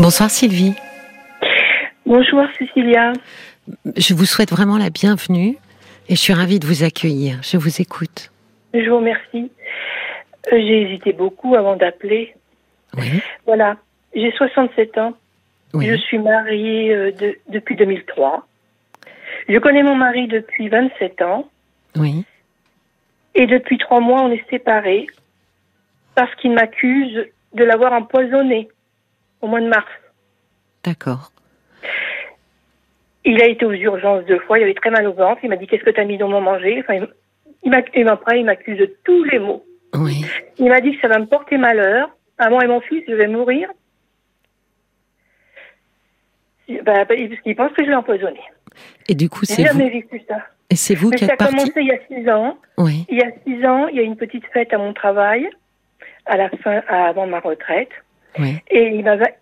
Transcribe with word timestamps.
Bonsoir 0.00 0.30
Sylvie. 0.30 0.74
Bonjour 2.06 2.42
Cécilia. 2.58 3.12
Je 3.96 4.14
vous 4.14 4.24
souhaite 4.24 4.50
vraiment 4.50 4.78
la 4.78 4.90
bienvenue 4.90 5.56
et 6.08 6.14
je 6.14 6.20
suis 6.20 6.32
ravie 6.32 6.58
de 6.58 6.66
vous 6.66 6.82
accueillir. 6.84 7.38
Je 7.42 7.56
vous 7.56 7.80
écoute. 7.80 8.30
Je 8.74 8.88
vous 8.88 8.96
remercie. 8.96 9.50
Euh, 10.52 10.56
J'ai 10.58 10.82
hésité 10.82 11.12
beaucoup 11.12 11.54
avant 11.54 11.76
d'appeler. 11.76 12.34
Oui. 12.96 13.20
Voilà, 13.46 13.76
j'ai 14.14 14.32
67 14.32 14.98
ans. 14.98 15.14
Oui. 15.74 15.86
Je 15.86 15.96
suis 15.96 16.18
mariée 16.18 16.92
euh, 16.94 17.12
de- 17.12 17.38
depuis 17.48 17.76
2003. 17.76 18.46
Je 19.48 19.58
connais 19.58 19.82
mon 19.82 19.94
mari 19.94 20.26
depuis 20.26 20.68
27 20.68 21.22
ans. 21.22 21.48
Oui. 21.96 22.24
Et 23.34 23.46
depuis 23.46 23.78
trois 23.78 24.00
mois, 24.00 24.22
on 24.22 24.32
est 24.32 24.44
séparés 24.50 25.06
parce 26.14 26.34
qu'il 26.36 26.52
m'accuse 26.52 27.26
de 27.54 27.64
l'avoir 27.64 27.92
empoisonné 27.92 28.68
au 29.40 29.46
mois 29.46 29.60
de 29.60 29.68
mars. 29.68 29.90
D'accord. 30.84 31.32
Il 33.24 33.40
a 33.42 33.46
été 33.46 33.64
aux 33.66 33.72
urgences 33.72 34.24
deux 34.24 34.38
fois, 34.40 34.58
il 34.58 34.62
avait 34.64 34.74
très 34.74 34.90
mal 34.90 35.06
au 35.06 35.12
ventre. 35.12 35.40
Il 35.42 35.50
m'a 35.50 35.56
dit 35.56 35.66
Qu'est-ce 35.66 35.84
que 35.84 35.90
tu 35.90 36.00
as 36.00 36.04
mis 36.04 36.16
dans 36.18 36.28
mon 36.28 36.40
manger? 36.40 36.80
Enfin, 36.80 37.06
il 37.64 37.74
Et 37.94 38.04
après, 38.06 38.40
il 38.40 38.46
m'accuse 38.46 38.78
de 38.78 38.96
tous 39.04 39.24
les 39.24 39.38
maux. 39.38 39.64
Oui. 39.94 40.24
Il 40.58 40.68
m'a 40.68 40.80
dit 40.80 40.94
que 40.94 41.00
ça 41.00 41.08
va 41.08 41.18
me 41.18 41.26
porter 41.26 41.58
malheur. 41.58 42.08
À 42.38 42.48
moi 42.48 42.64
et 42.64 42.68
mon 42.68 42.80
fils, 42.80 43.02
je 43.06 43.14
vais 43.14 43.26
mourir. 43.26 43.68
Bah, 46.84 47.04
parce 47.04 47.20
qu'il 47.42 47.56
pense 47.56 47.72
que 47.72 47.84
je 47.84 47.88
l'ai 47.90 47.94
empoisonné. 47.96 48.40
Et 49.08 49.14
du 49.14 49.28
coup, 49.28 49.44
c'est 49.44 49.64
jamais 49.64 49.84
vous, 49.90 49.90
vécu 49.90 50.22
ça. 50.28 50.38
et 50.70 50.76
c'est 50.76 50.94
vous 50.94 51.10
Mais 51.10 51.16
qui 51.16 51.24
ça 51.26 51.32
a 51.32 51.34
êtes 51.34 51.38
parti. 51.38 51.54
commencé 51.56 51.72
il 51.80 51.86
y 51.88 51.92
a 51.92 51.98
six 52.06 52.30
ans. 52.30 52.56
Oui. 52.78 53.04
Il 53.10 53.18
y 53.18 53.22
a 53.22 53.30
six 53.44 53.66
ans, 53.66 53.88
il 53.88 53.96
y 53.96 54.00
a 54.00 54.02
une 54.02 54.16
petite 54.16 54.46
fête 54.52 54.72
à 54.72 54.78
mon 54.78 54.92
travail, 54.94 55.50
à 56.26 56.36
la 56.36 56.48
fin, 56.48 56.80
avant 56.88 57.26
ma 57.26 57.40
retraite. 57.40 57.90
Et 58.70 58.88
il 58.94 59.04
m'avait, 59.04 59.34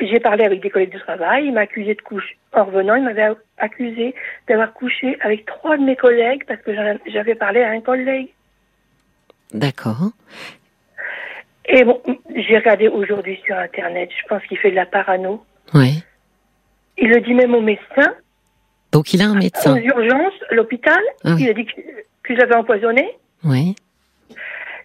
j'ai 0.00 0.20
parlé 0.20 0.44
avec 0.44 0.60
des 0.60 0.70
collègues 0.70 0.92
de 0.92 0.98
travail, 0.98 1.46
il 1.46 1.52
m'a 1.52 1.62
accusé 1.62 1.94
de 1.94 2.02
couche. 2.02 2.36
En 2.52 2.64
revenant, 2.64 2.94
il 2.94 3.04
m'avait 3.04 3.28
accusé 3.58 4.14
d'avoir 4.48 4.72
couché 4.72 5.16
avec 5.20 5.44
trois 5.46 5.76
de 5.76 5.82
mes 5.82 5.96
collègues 5.96 6.44
parce 6.46 6.60
que 6.62 6.72
j'avais 7.06 7.34
parlé 7.34 7.62
à 7.62 7.70
un 7.70 7.80
collègue. 7.80 8.28
D'accord. 9.52 10.10
Et 11.66 11.84
bon, 11.84 12.00
j'ai 12.34 12.56
regardé 12.56 12.88
aujourd'hui 12.88 13.38
sur 13.44 13.56
Internet, 13.56 14.08
je 14.18 14.26
pense 14.28 14.42
qu'il 14.44 14.56
fait 14.58 14.70
de 14.70 14.76
la 14.76 14.86
parano. 14.86 15.44
Oui. 15.74 16.02
Il 16.96 17.10
le 17.10 17.20
dit 17.20 17.34
même 17.34 17.54
au 17.54 17.60
médecin, 17.60 18.14
Donc 18.92 19.12
il 19.12 19.20
a 19.20 19.26
un 19.26 19.32
aux 19.32 19.38
médecin. 19.38 19.76
urgences, 19.76 20.32
à 20.50 20.54
l'hôpital. 20.54 20.98
Ah 21.24 21.34
oui. 21.34 21.42
Il 21.44 21.50
a 21.50 21.52
dit 21.52 21.66
que, 21.66 21.80
que 22.22 22.36
j'avais 22.36 22.54
empoisonné. 22.54 23.06
Oui. 23.44 23.76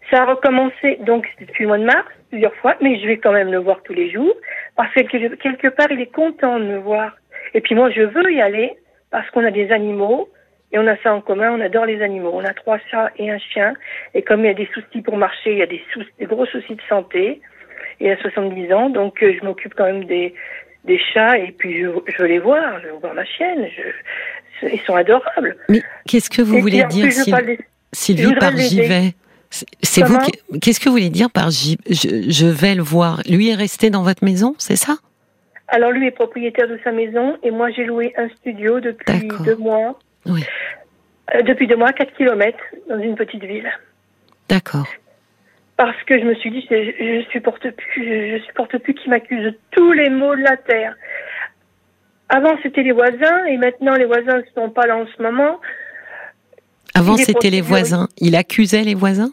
Ça 0.10 0.24
a 0.24 0.26
recommencé 0.26 0.98
donc 1.02 1.28
depuis 1.40 1.64
le 1.64 1.70
mois 1.70 1.78
de 1.78 1.86
mars, 1.86 2.08
plusieurs 2.30 2.54
fois, 2.56 2.76
mais 2.82 3.00
je 3.00 3.08
vais 3.08 3.18
quand 3.18 3.32
même 3.32 3.52
le 3.52 3.60
voir 3.60 3.82
tous 3.84 3.94
les 3.94 4.12
jours 4.12 4.36
parce 4.76 4.94
que 4.94 5.02
quelque- 5.02 5.70
part 5.70 5.92
il 5.92 6.02
est 6.02 6.12
content 6.14 6.60
de 6.60 6.66
me 6.66 6.78
voir. 6.78 7.16
Et 7.54 7.62
puis 7.62 7.76
moi 7.76 7.90
je 7.92 8.02
veux 8.02 8.32
y 8.32 8.42
aller 8.42 8.74
parce 9.12 9.30
qu'on 9.32 9.46
a 9.46 9.52
des 9.52 9.72
animaux 9.72 10.30
et 10.72 10.80
on 10.80 10.88
a 10.88 10.98
ça 10.98 11.14
en 11.14 11.22
commun, 11.22 11.52
on 11.52 11.62
adore 11.62 11.86
les 11.86 12.02
animaux. 12.02 12.32
On 12.34 12.44
a 12.44 12.54
trois 12.54 12.80
chats 12.90 13.12
et 13.18 13.30
un 13.32 13.38
chien 13.38 13.74
et 14.14 14.22
comme 14.24 14.42
il 14.42 14.48
y 14.48 14.50
a 14.50 14.54
des 14.56 14.70
soucis 14.74 15.02
pour 15.02 15.18
marcher, 15.18 15.52
il 15.52 15.58
y 15.60 15.62
a 15.62 15.68
des, 15.68 15.82
gros 16.26 16.46
soucis 16.46 16.76
de 16.76 16.82
santé. 16.90 17.42
Et 18.00 18.12
à 18.12 18.18
70 18.18 18.74
ans, 18.74 18.90
donc 18.90 19.22
euh, 19.22 19.34
je 19.40 19.46
m'occupe 19.46 19.76
quand 19.76 19.86
même 19.86 20.06
des, 20.06 20.34
des 20.84 21.00
chats 21.14 21.38
et 21.38 21.52
puis 21.52 21.82
je, 21.82 21.88
je 22.08 22.22
veux 22.22 22.28
les 22.28 22.40
voir, 22.40 22.80
je 22.82 22.88
veux 22.88 22.94
voir 23.00 23.14
ma 23.14 23.24
chienne. 23.24 23.68
Je, 23.78 24.68
ils 24.68 24.80
sont 24.82 24.96
adorables. 24.96 25.56
Mais 25.70 25.82
qu'est-ce 26.08 26.30
que 26.30 26.42
vous 26.42 26.56
Et 26.56 26.62
voulez 26.62 26.84
dire, 26.86 27.12
Sylvie, 27.92 28.36
par 28.36 28.52
j'y 28.58 28.82
vais 28.82 29.14
C'est- 29.82 30.02
vous. 30.04 30.18
Qu'est-ce 30.60 30.80
que 30.80 30.86
vous 30.90 30.96
voulez 30.96 31.10
dire 31.10 31.30
par 31.30 31.52
je, 31.52 31.76
je 31.88 32.46
vais 32.48 32.74
le 32.76 32.82
voir? 32.82 33.22
Lui 33.30 33.50
est 33.50 33.56
resté 33.56 33.90
dans 33.90 34.02
votre 34.04 34.24
maison, 34.24 34.56
c'est 34.58 34.76
ça? 34.76 34.98
Alors 35.68 35.92
lui 35.92 36.08
est 36.08 36.12
propriétaire 36.12 36.68
de 36.68 36.80
sa 36.84 36.92
maison 36.92 37.38
et 37.44 37.52
moi 37.52 37.70
j'ai 37.72 37.86
loué 37.86 38.14
un 38.18 38.30
studio 38.30 38.80
depuis 38.80 39.28
deux 39.46 39.56
mois. 39.56 40.00
Oui. 40.26 40.44
Euh, 41.34 41.42
depuis 41.44 41.68
deux 41.68 41.76
mois, 41.76 41.94
4 41.94 42.14
kilomètres 42.16 42.64
dans 42.90 43.00
une 43.00 43.16
petite 43.16 43.44
ville. 43.44 43.70
D'accord. 44.50 44.88
Parce 45.78 46.02
que 46.04 46.20
je 46.20 46.26
me 46.26 46.36
suis 46.36 46.52
dit, 46.52 46.66
je, 46.70 46.76
je 47.26 47.30
supporte 47.32 47.70
plus, 47.72 48.04
je, 48.04 48.38
je 48.38 48.44
supporte 48.46 48.78
plus 48.80 48.94
qu'il 48.94 49.10
m'accuse 49.10 49.44
de 49.44 49.58
tous 49.72 49.92
les 49.94 50.10
maux 50.10 50.36
de 50.36 50.42
la 50.42 50.58
terre. 50.58 50.96
Avant 52.30 52.56
c'était 52.64 52.84
les 52.84 52.92
voisins 52.92 53.46
et 53.50 53.58
maintenant 53.58 53.96
les 53.96 54.06
voisins 54.06 54.38
ne 54.38 54.44
sont 54.56 54.70
pas 54.70 54.86
là 54.88 54.98
en 54.98 55.06
ce 55.16 55.22
moment. 55.22 55.60
Avant, 56.96 57.18
c'était 57.18 57.50
les 57.50 57.62
voisins. 57.62 58.08
Il 58.18 58.36
accusait 58.36 58.84
les 58.84 58.94
voisins? 58.94 59.32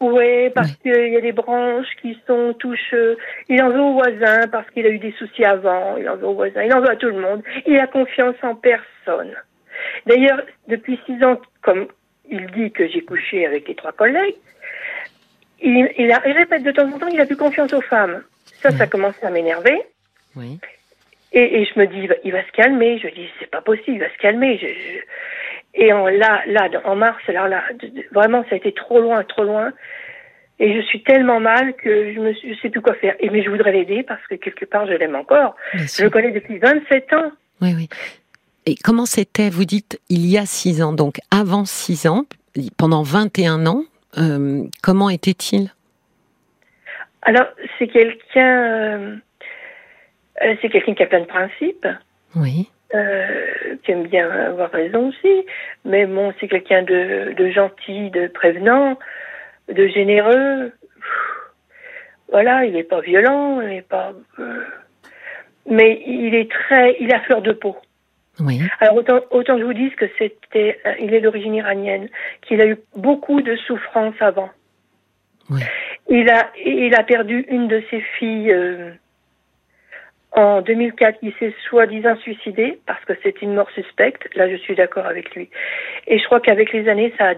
Oui, 0.00 0.50
parce 0.50 0.72
qu'il 0.76 1.08
y 1.12 1.16
a 1.16 1.20
des 1.20 1.32
branches 1.32 1.88
qui 2.00 2.16
sont 2.26 2.54
touches. 2.54 2.92
euh, 2.94 3.16
Il 3.48 3.60
en 3.62 3.70
veut 3.70 3.80
aux 3.80 3.94
voisins 3.94 4.46
parce 4.46 4.68
qu'il 4.70 4.86
a 4.86 4.90
eu 4.90 4.98
des 4.98 5.10
soucis 5.12 5.44
avant. 5.44 5.96
Il 5.96 6.08
en 6.08 6.14
veut 6.16 6.26
aux 6.28 6.34
voisins. 6.34 6.62
Il 6.62 6.72
en 6.72 6.80
veut 6.80 6.90
à 6.90 6.96
tout 6.96 7.08
le 7.08 7.20
monde. 7.20 7.42
Il 7.66 7.76
a 7.80 7.86
confiance 7.88 8.36
en 8.42 8.54
personne. 8.54 9.34
D'ailleurs, 10.06 10.40
depuis 10.68 11.00
six 11.04 11.22
ans, 11.24 11.40
comme 11.62 11.88
il 12.30 12.46
dit 12.52 12.70
que 12.70 12.86
j'ai 12.86 13.00
couché 13.00 13.44
avec 13.46 13.66
les 13.66 13.74
trois 13.74 13.90
collègues, 13.92 14.36
il, 15.60 15.90
il, 15.98 16.12
a- 16.12 16.22
il 16.26 16.32
répète 16.32 16.62
de 16.62 16.70
temps 16.70 16.86
en 16.92 16.98
temps 16.98 17.08
qu'il 17.08 17.20
a 17.20 17.26
plus 17.26 17.36
confiance 17.36 17.72
aux 17.72 17.80
femmes. 17.80 18.22
Ça, 18.62 18.70
ça 18.70 18.86
commence 18.86 19.22
à 19.24 19.30
m'énerver. 19.30 19.80
Oui. 20.36 20.58
Et, 21.32 21.60
et 21.60 21.64
je 21.64 21.78
me 21.78 21.86
dis, 21.86 21.98
il 21.98 22.08
va, 22.08 22.14
il 22.24 22.32
va 22.32 22.44
se 22.44 22.52
calmer. 22.52 22.98
Je 22.98 23.08
dis, 23.08 23.28
c'est 23.40 23.50
pas 23.50 23.60
possible, 23.60 23.96
il 23.96 24.00
va 24.00 24.10
se 24.10 24.18
calmer. 24.18 24.58
Je, 24.58 24.66
je- 24.66 25.02
Et 25.74 25.88
là, 25.88 26.42
là, 26.46 26.68
en 26.84 26.96
mars, 26.96 27.18
là, 27.28 27.48
de- 27.80 28.04
vraiment, 28.12 28.42
ça 28.48 28.54
a 28.54 28.56
été 28.56 28.72
trop 28.72 29.00
loin, 29.00 29.22
trop 29.24 29.44
loin. 29.44 29.72
Et 30.60 30.74
je 30.74 30.80
suis 30.86 31.02
tellement 31.04 31.38
mal 31.38 31.74
que 31.74 32.12
je 32.12 32.18
ne 32.18 32.54
sais 32.60 32.68
plus 32.70 32.80
quoi 32.80 32.94
faire. 32.94 33.14
Et 33.20 33.30
mais 33.30 33.44
je 33.44 33.50
voudrais 33.50 33.70
l'aider 33.70 34.02
parce 34.02 34.24
que 34.26 34.34
quelque 34.34 34.64
part, 34.64 34.86
je 34.88 34.92
l'aime 34.92 35.14
encore. 35.14 35.54
Je 35.74 36.02
le 36.02 36.10
connais 36.10 36.32
depuis 36.32 36.58
27 36.58 37.12
ans. 37.12 37.30
Oui, 37.60 37.74
oui. 37.76 37.88
Et 38.66 38.74
comment 38.82 39.06
c'était, 39.06 39.50
vous 39.50 39.64
dites, 39.64 40.00
il 40.08 40.26
y 40.26 40.36
a 40.36 40.46
six 40.46 40.82
ans, 40.82 40.92
donc 40.92 41.18
avant 41.30 41.64
six 41.64 42.06
ans, 42.08 42.24
pendant 42.76 43.02
21 43.02 43.66
ans, 43.66 43.84
euh, 44.18 44.64
comment 44.82 45.10
était-il? 45.10 45.72
Alors, 47.22 47.46
c'est 47.78 47.86
quelqu'un, 47.88 48.62
euh, 48.64 49.16
euh, 50.42 50.54
c'est 50.60 50.68
quelqu'un 50.70 50.94
qui 50.94 51.02
a 51.02 51.06
plein 51.06 51.20
de 51.20 51.26
principes, 51.26 51.86
Oui. 52.34 52.68
Euh, 52.94 53.76
qui 53.82 53.92
aime 53.92 54.06
bien 54.06 54.30
avoir 54.30 54.70
raison 54.70 55.08
aussi. 55.08 55.46
Mais 55.84 56.06
bon, 56.06 56.32
c'est 56.38 56.48
quelqu'un 56.48 56.82
de, 56.82 57.34
de 57.36 57.50
gentil, 57.50 58.10
de 58.10 58.28
prévenant, 58.28 58.98
de 59.68 59.86
généreux. 59.86 60.72
Voilà, 62.30 62.64
il 62.64 62.74
n'est 62.74 62.84
pas 62.84 63.00
violent, 63.00 63.60
il 63.60 63.68
n'est 63.68 63.82
pas. 63.82 64.12
euh, 64.38 64.64
mais 65.70 66.02
il 66.06 66.34
est 66.34 66.50
très, 66.50 66.96
il 67.00 67.12
a 67.12 67.20
fleur 67.20 67.42
de 67.42 67.52
peau. 67.52 67.76
Oui. 68.40 68.60
Alors 68.80 68.96
autant, 68.96 69.20
autant 69.30 69.58
je 69.58 69.64
vous 69.64 69.74
dise 69.74 69.94
que 69.96 70.06
c'était, 70.16 70.78
euh, 70.86 70.94
il 71.00 71.12
est 71.12 71.20
d'origine 71.20 71.54
iranienne, 71.54 72.08
qu'il 72.42 72.60
a 72.60 72.66
eu 72.66 72.76
beaucoup 72.96 73.42
de 73.42 73.56
souffrances 73.56 74.20
avant. 74.20 74.50
Oui. 75.50 75.60
Il 76.08 76.30
a, 76.30 76.50
il 76.64 76.94
a 76.94 77.02
perdu 77.02 77.44
une 77.48 77.68
de 77.68 77.82
ses 77.90 78.00
filles 78.18 78.52
euh, 78.52 78.90
en 80.32 80.60
2004. 80.62 81.18
Il 81.22 81.32
s'est 81.38 81.54
soi-disant 81.68 82.16
suicidé 82.16 82.78
parce 82.86 83.04
que 83.04 83.12
c'est 83.22 83.42
une 83.42 83.54
mort 83.54 83.70
suspecte. 83.70 84.28
Là, 84.34 84.48
je 84.50 84.56
suis 84.56 84.74
d'accord 84.74 85.06
avec 85.06 85.34
lui. 85.34 85.48
Et 86.06 86.18
je 86.18 86.24
crois 86.24 86.40
qu'avec 86.40 86.72
les 86.72 86.88
années, 86.88 87.12
ça, 87.18 87.30
a, 87.30 87.34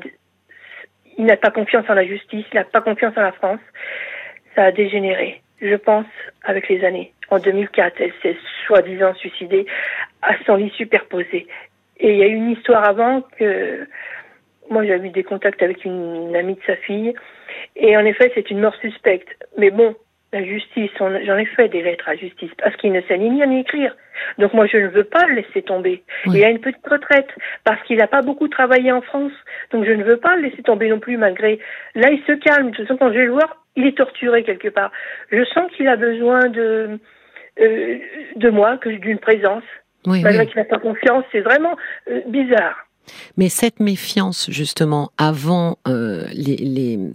il 1.18 1.24
n'a 1.24 1.36
pas 1.36 1.50
confiance 1.50 1.84
en 1.88 1.94
la 1.94 2.06
justice, 2.06 2.44
il 2.52 2.56
n'a 2.56 2.64
pas 2.64 2.80
confiance 2.80 3.16
en 3.16 3.22
la 3.22 3.32
France. 3.32 3.60
Ça 4.54 4.64
a 4.64 4.72
dégénéré, 4.72 5.40
je 5.60 5.76
pense, 5.76 6.06
avec 6.42 6.68
les 6.68 6.84
années. 6.84 7.12
En 7.30 7.38
2004, 7.38 8.00
elle 8.00 8.12
s'est 8.22 8.36
soi-disant 8.66 9.14
suicidée 9.14 9.66
à 10.22 10.34
son 10.44 10.56
lit 10.56 10.72
superposé. 10.76 11.46
Et 12.00 12.12
il 12.12 12.16
y 12.16 12.22
a 12.22 12.26
eu 12.26 12.34
une 12.34 12.50
histoire 12.50 12.84
avant 12.84 13.22
que 13.38 13.86
moi 14.70 14.86
j'avais 14.86 15.08
eu 15.08 15.10
des 15.10 15.22
contacts 15.22 15.62
avec 15.62 15.84
une 15.84 16.34
amie 16.34 16.54
de 16.54 16.62
sa 16.66 16.76
fille. 16.76 17.14
Et 17.76 17.96
en 17.96 18.04
effet, 18.04 18.32
c'est 18.34 18.50
une 18.50 18.60
mort 18.60 18.74
suspecte. 18.76 19.28
Mais 19.58 19.70
bon, 19.70 19.94
la 20.32 20.44
justice, 20.44 20.90
on- 21.00 21.24
j'en 21.24 21.36
ai 21.38 21.44
fait 21.44 21.68
des 21.68 21.82
lettres 21.82 22.08
à 22.08 22.14
justice 22.16 22.50
parce 22.62 22.76
qu'il 22.76 22.92
ne 22.92 23.00
sait 23.02 23.18
ni 23.18 23.30
lire 23.30 23.46
ni 23.48 23.60
écrire. 23.60 23.96
Donc 24.38 24.52
moi, 24.54 24.66
je 24.66 24.76
ne 24.76 24.88
veux 24.88 25.04
pas 25.04 25.26
le 25.26 25.34
laisser 25.34 25.62
tomber. 25.62 26.02
Oui. 26.26 26.38
Il 26.38 26.44
a 26.44 26.50
une 26.50 26.60
petite 26.60 26.86
retraite 26.86 27.28
parce 27.64 27.82
qu'il 27.84 27.96
n'a 27.98 28.06
pas 28.06 28.22
beaucoup 28.22 28.48
travaillé 28.48 28.92
en 28.92 29.00
France. 29.02 29.32
Donc 29.72 29.84
je 29.84 29.92
ne 29.92 30.04
veux 30.04 30.18
pas 30.18 30.36
le 30.36 30.42
laisser 30.42 30.62
tomber 30.62 30.88
non 30.88 31.00
plus 31.00 31.16
malgré. 31.16 31.58
Là, 31.94 32.10
il 32.10 32.22
se 32.26 32.32
calme. 32.32 32.70
De 32.70 32.76
toute 32.76 32.86
façon, 32.86 32.98
quand 32.98 33.12
je 33.12 33.18
vais 33.18 33.24
le 33.26 33.32
voir, 33.32 33.64
il 33.76 33.86
est 33.86 33.96
torturé 33.96 34.42
quelque 34.44 34.68
part. 34.68 34.92
Je 35.32 35.44
sens 35.46 35.70
qu'il 35.72 35.88
a 35.88 35.96
besoin 35.96 36.48
de 36.48 36.98
euh, 37.60 37.98
de 38.36 38.48
moi, 38.50 38.78
que 38.78 38.88
d'une 38.88 39.18
présence. 39.18 39.64
Oui, 40.06 40.22
Malgré 40.22 40.44
oui. 40.44 40.46
qu'il 40.50 40.56
n'a 40.58 40.64
pas 40.64 40.78
confiance, 40.78 41.24
c'est 41.32 41.40
vraiment 41.40 41.76
euh, 42.08 42.20
bizarre. 42.26 42.86
Mais 43.36 43.48
cette 43.48 43.80
méfiance, 43.80 44.50
justement, 44.50 45.10
avant 45.18 45.78
euh, 45.88 46.24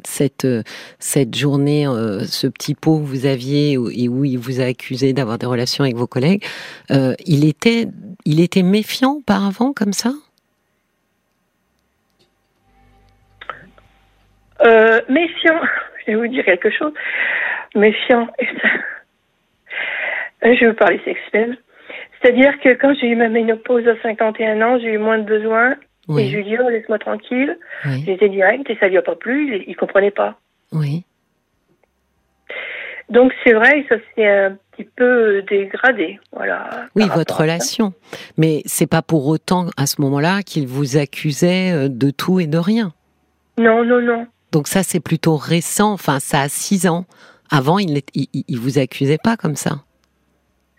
cette, 0.03 0.45
euh, 0.45 0.63
cette 0.99 1.35
journée, 1.35 1.87
euh, 1.87 2.19
ce 2.21 2.47
petit 2.47 2.75
pot 2.75 2.99
que 2.99 3.05
vous 3.05 3.25
aviez 3.25 3.73
et 3.73 4.09
où 4.09 4.25
il 4.25 4.37
vous 4.37 4.61
a 4.61 4.65
accusé 4.65 5.13
d'avoir 5.13 5.37
des 5.37 5.45
relations 5.45 5.83
avec 5.83 5.95
vos 5.95 6.07
collègues, 6.07 6.43
il, 6.89 7.47
était, 7.47 7.87
il 8.25 8.39
était 8.39 8.63
méfiant 8.63 9.13
auparavant, 9.13 9.73
comme 9.73 9.93
ça? 9.93 10.11
Méfiant, 15.09 15.61
je 16.07 16.11
vais 16.11 16.15
vous 16.15 16.27
dire 16.27 16.45
quelque 16.45 16.71
chose. 16.71 16.93
Méfiant. 17.75 18.27
Je 20.43 20.65
veux 20.65 20.75
parler 20.75 21.01
sexe 21.03 21.19
même. 21.33 21.57
C'est-à-dire 22.25 22.59
que 22.59 22.73
quand 22.73 22.95
j'ai 22.99 23.07
eu 23.07 23.15
ma 23.15 23.29
ménopause 23.29 23.87
à 23.87 24.01
51 24.01 24.59
ans, 24.63 24.79
j'ai 24.79 24.93
eu 24.93 24.97
moins 24.97 25.19
de 25.19 25.25
besoins. 25.25 25.75
Et 26.17 26.27
je 26.29 26.37
lui 26.37 26.57
oh, 26.59 26.69
laisse-moi 26.69 26.97
tranquille. 26.97 27.55
J'étais 28.03 28.29
direct 28.29 28.67
et 28.67 28.75
ça 28.77 28.87
lui 28.87 28.97
a 28.97 29.03
pas 29.03 29.15
plu. 29.15 29.63
Il, 29.67 29.69
ne 29.69 29.75
comprenait 29.75 30.09
pas. 30.09 30.35
Oui. 30.71 31.03
Donc 33.09 33.31
c'est 33.43 33.53
vrai, 33.53 33.85
ça 33.89 33.97
s'est 34.15 34.27
un 34.27 34.57
petit 34.71 34.89
peu 34.95 35.43
dégradé, 35.43 36.19
voilà. 36.31 36.87
Oui, 36.95 37.03
votre 37.13 37.41
relation. 37.41 37.93
Mais 38.37 38.63
c'est 38.65 38.89
pas 38.89 39.03
pour 39.03 39.27
autant 39.27 39.67
à 39.77 39.85
ce 39.85 40.01
moment-là 40.01 40.41
qu'il 40.41 40.67
vous 40.67 40.97
accusait 40.97 41.71
euh, 41.71 41.89
de 41.89 42.09
tout 42.09 42.39
et 42.39 42.47
de 42.47 42.57
rien. 42.57 42.93
Non, 43.59 43.85
non, 43.85 44.01
non. 44.01 44.25
Donc 44.51 44.67
ça 44.67 44.81
c'est 44.81 44.99
plutôt 44.99 45.35
récent. 45.35 45.93
Enfin, 45.93 46.19
ça 46.19 46.41
a 46.41 46.49
six 46.49 46.87
ans. 46.87 47.05
Avant, 47.51 47.77
il, 47.77 48.01
il, 48.15 48.59
vous 48.59 48.79
accusait 48.79 49.19
pas 49.23 49.37
comme 49.37 49.55
ça. 49.55 49.83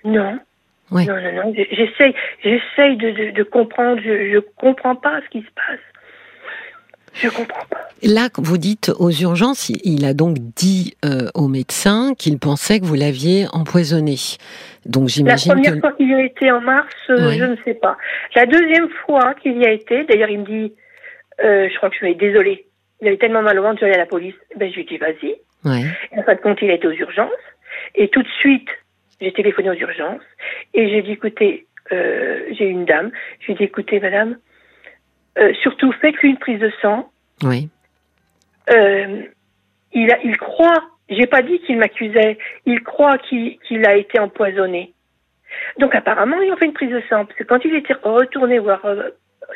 Non. 0.04 0.40
Non, 0.90 1.04
non, 1.04 1.32
non. 1.32 1.54
J'essaye, 1.54 2.14
j'essaye 2.42 2.96
de, 2.96 3.32
de, 3.32 3.42
comprendre. 3.42 4.00
Je, 4.04 4.32
je 4.32 4.38
comprends 4.56 4.94
pas 4.94 5.20
ce 5.24 5.30
qui 5.30 5.40
se 5.40 5.50
passe. 5.54 5.80
Je 7.14 7.28
comprends 7.28 7.64
pas. 7.70 7.88
Là, 8.02 8.28
vous 8.36 8.58
dites 8.58 8.92
aux 8.98 9.10
urgences, 9.10 9.70
il 9.70 10.04
a 10.04 10.12
donc 10.12 10.36
dit 10.38 10.94
euh, 11.04 11.28
au 11.34 11.48
médecin 11.48 12.12
qu'il 12.16 12.38
pensait 12.38 12.78
que 12.78 12.84
vous 12.84 12.94
l'aviez 12.94 13.46
empoisonné. 13.52 14.16
Donc 14.84 15.08
j'imagine 15.08 15.54
La 15.54 15.54
première 15.54 15.80
fois 15.80 15.92
qu'il 15.92 16.10
y 16.10 16.14
a 16.14 16.22
été 16.22 16.50
en 16.52 16.60
mars, 16.60 16.94
euh, 17.08 17.32
je 17.32 17.44
ne 17.44 17.56
sais 17.64 17.74
pas. 17.74 17.96
La 18.34 18.44
deuxième 18.44 18.88
fois 19.06 19.34
qu'il 19.34 19.56
y 19.56 19.66
a 19.66 19.72
été, 19.72 20.04
d'ailleurs, 20.04 20.28
il 20.28 20.40
me 20.40 20.44
dit, 20.44 20.74
euh, 21.42 21.68
je 21.70 21.76
crois 21.78 21.88
que 21.88 21.96
je 21.98 22.04
suis 22.04 22.16
désolée. 22.16 22.66
Il 23.00 23.08
avait 23.08 23.16
tellement 23.16 23.42
mal 23.42 23.58
au 23.58 23.62
ventre, 23.62 23.82
aller 23.82 23.94
à 23.94 23.98
la 23.98 24.06
police. 24.06 24.34
Ben, 24.56 24.70
je 24.70 24.76
lui 24.76 24.84
dit, 24.84 24.98
vas-y. 24.98 25.36
Ouais. 25.64 25.86
En 26.16 26.22
fin 26.22 26.34
de 26.34 26.40
compte, 26.40 26.58
il 26.60 26.70
a 26.70 26.74
été 26.74 26.86
aux 26.86 26.92
urgences. 26.92 27.30
Et 27.94 28.08
tout 28.08 28.22
de 28.22 28.28
suite, 28.40 28.68
j'ai 29.20 29.32
téléphoné 29.32 29.70
aux 29.70 29.74
urgences. 29.74 30.22
Et 30.74 30.88
j'ai 30.88 31.02
dit, 31.02 31.12
écoutez, 31.12 31.66
j'ai 31.90 32.66
une 32.66 32.84
dame. 32.84 33.10
Je 33.40 33.46
lui 33.46 33.52
ai 33.54 33.56
dit, 33.56 33.64
écoutez, 33.64 34.00
madame, 34.00 34.36
euh, 35.38 35.52
surtout, 35.62 35.92
faites-lui 35.92 36.30
une 36.30 36.38
prise 36.38 36.60
de 36.60 36.72
sang. 36.80 37.10
Oui. 37.42 37.68
Euh, 38.70 39.22
il, 39.92 40.10
a, 40.10 40.18
il 40.24 40.36
croit, 40.38 40.82
j'ai 41.08 41.26
pas 41.26 41.42
dit 41.42 41.60
qu'il 41.60 41.78
m'accusait, 41.78 42.38
il 42.64 42.82
croit 42.82 43.18
qu'il 43.18 43.86
a 43.86 43.96
été 43.96 44.18
empoisonné. 44.18 44.92
Donc 45.78 45.94
apparemment, 45.94 46.40
il 46.40 46.52
en 46.52 46.56
fait 46.56 46.66
une 46.66 46.72
prise 46.72 46.90
de 46.90 47.02
sang. 47.08 47.26
Parce 47.26 47.38
que 47.38 47.44
quand 47.44 47.64
il 47.64 47.74
était 47.76 47.94
retourné 48.02 48.58
voir 48.58 48.84
euh, 48.86 49.10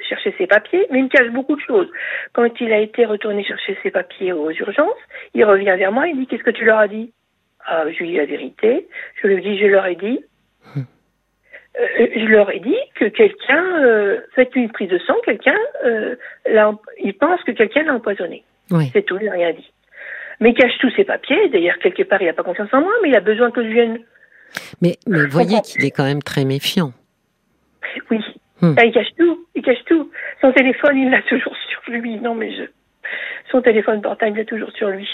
chercher 0.09 0.35
ses 0.39 0.47
papiers, 0.47 0.87
mais 0.91 0.99
il 0.99 1.05
me 1.05 1.09
cache 1.09 1.31
beaucoup 1.31 1.57
de 1.57 1.61
choses. 1.61 1.89
Quand 2.33 2.49
il 2.61 2.73
a 2.73 2.79
été 2.79 3.07
retourné 3.07 3.43
chercher 3.45 3.77
ses 3.83 3.91
papiers 3.91 4.33
aux 4.33 4.51
urgences, 4.51 4.93
il 5.35 5.45
revient 5.45 5.75
vers 5.79 5.93
moi, 5.93 6.09
il 6.09 6.19
dit 6.19 6.27
Qu'est-ce 6.27 6.45
que 6.45 6.51
tu 6.51 6.65
leur 6.65 6.79
as 6.79 6.89
dit? 6.89 7.13
Ah, 7.67 7.85
Je 7.91 7.99
lui 7.99 8.11
dis 8.11 8.17
la 8.17 8.27
vérité. 8.27 8.87
Je 9.23 9.29
lui 9.29 9.43
dis 9.43 9.59
Je 9.59 9.67
leur 9.67 9.87
ai 9.87 9.97
dit. 9.97 10.21
Euh, 11.79 12.07
je 12.17 12.27
leur 12.27 12.51
ai 12.51 12.59
dit 12.59 12.77
que 12.97 13.05
quelqu'un, 13.07 13.65
euh, 13.81 14.21
fait 14.35 14.51
une 14.57 14.71
prise 14.71 14.91
de 14.91 14.99
sang, 14.99 15.15
quelqu'un, 15.25 15.57
euh, 15.85 16.17
il 17.03 17.15
pense 17.15 17.41
que 17.45 17.53
quelqu'un 17.53 17.85
l'a 17.85 17.95
empoisonné. 17.95 18.45
C'est 18.93 19.03
tout, 19.03 19.19
il 19.21 19.27
n'a 19.27 19.33
rien 19.33 19.53
dit. 19.53 19.73
Mais 20.41 20.51
il 20.51 20.55
cache 20.55 20.77
tous 20.81 20.91
ses 20.97 21.05
papiers. 21.05 21.49
D'ailleurs, 21.49 21.79
quelque 21.79 22.03
part, 22.03 22.23
il 22.23 22.27
n'a 22.27 22.33
pas 22.33 22.43
confiance 22.43 22.73
en 22.73 22.81
moi, 22.81 22.93
mais 23.03 23.11
il 23.11 23.17
a 23.17 23.21
besoin 23.21 23.51
que 23.51 23.63
je 23.63 23.69
vienne. 23.69 23.99
Mais, 24.81 24.97
mais 25.07 25.27
voyez 25.27 25.61
qu'il 25.61 25.85
est 25.85 25.91
quand 25.91 26.05
même 26.05 26.23
très 26.23 26.45
méfiant. 26.45 26.93
Oui. 28.11 28.21
Hmm. 28.61 28.75
Ah, 28.77 28.85
il 28.85 28.93
cache 28.93 29.13
tout. 29.19 29.47
Il 29.55 29.63
cache 29.63 29.85
tout. 29.87 30.11
Son 30.41 30.53
téléphone, 30.53 30.97
il 30.97 31.11
l'a 31.11 31.23
toujours 31.29 31.57
sur 31.69 31.81
lui. 31.89 32.17
Non, 32.17 32.35
mais 32.35 32.53
je. 32.53 32.63
Son 33.51 33.61
téléphone 33.61 34.01
portable, 34.01 34.33
il 34.33 34.39
l'a 34.39 34.45
toujours 34.45 34.71
sur 34.73 34.89
lui 34.89 35.09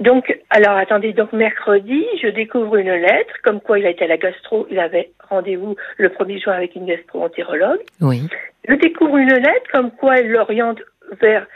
donc, 0.00 0.38
alors 0.50 0.76
attendez, 0.76 1.12
donc 1.12 1.32
mercredi, 1.32 2.04
je 2.22 2.28
découvre 2.28 2.76
une 2.76 2.92
lettre 2.92 3.34
comme 3.42 3.60
quoi 3.60 3.78
il 3.78 3.86
a 3.86 3.90
été 3.90 4.04
à 4.04 4.08
la 4.08 4.16
gastro, 4.16 4.66
il 4.70 4.78
avait 4.78 5.10
rendez-vous 5.28 5.76
le 5.96 6.08
premier 6.10 6.38
jour 6.38 6.52
avec 6.52 6.76
une 6.76 6.86
gastro-entérologue. 6.86 7.80
Oui. 8.00 8.28
Je 8.68 8.74
découvre 8.74 9.16
une 9.16 9.34
lettre 9.34 9.70
comme 9.72 9.90
quoi 9.90 10.18
elle 10.18 10.30
l'oriente 10.30 10.80
vers 11.20 11.46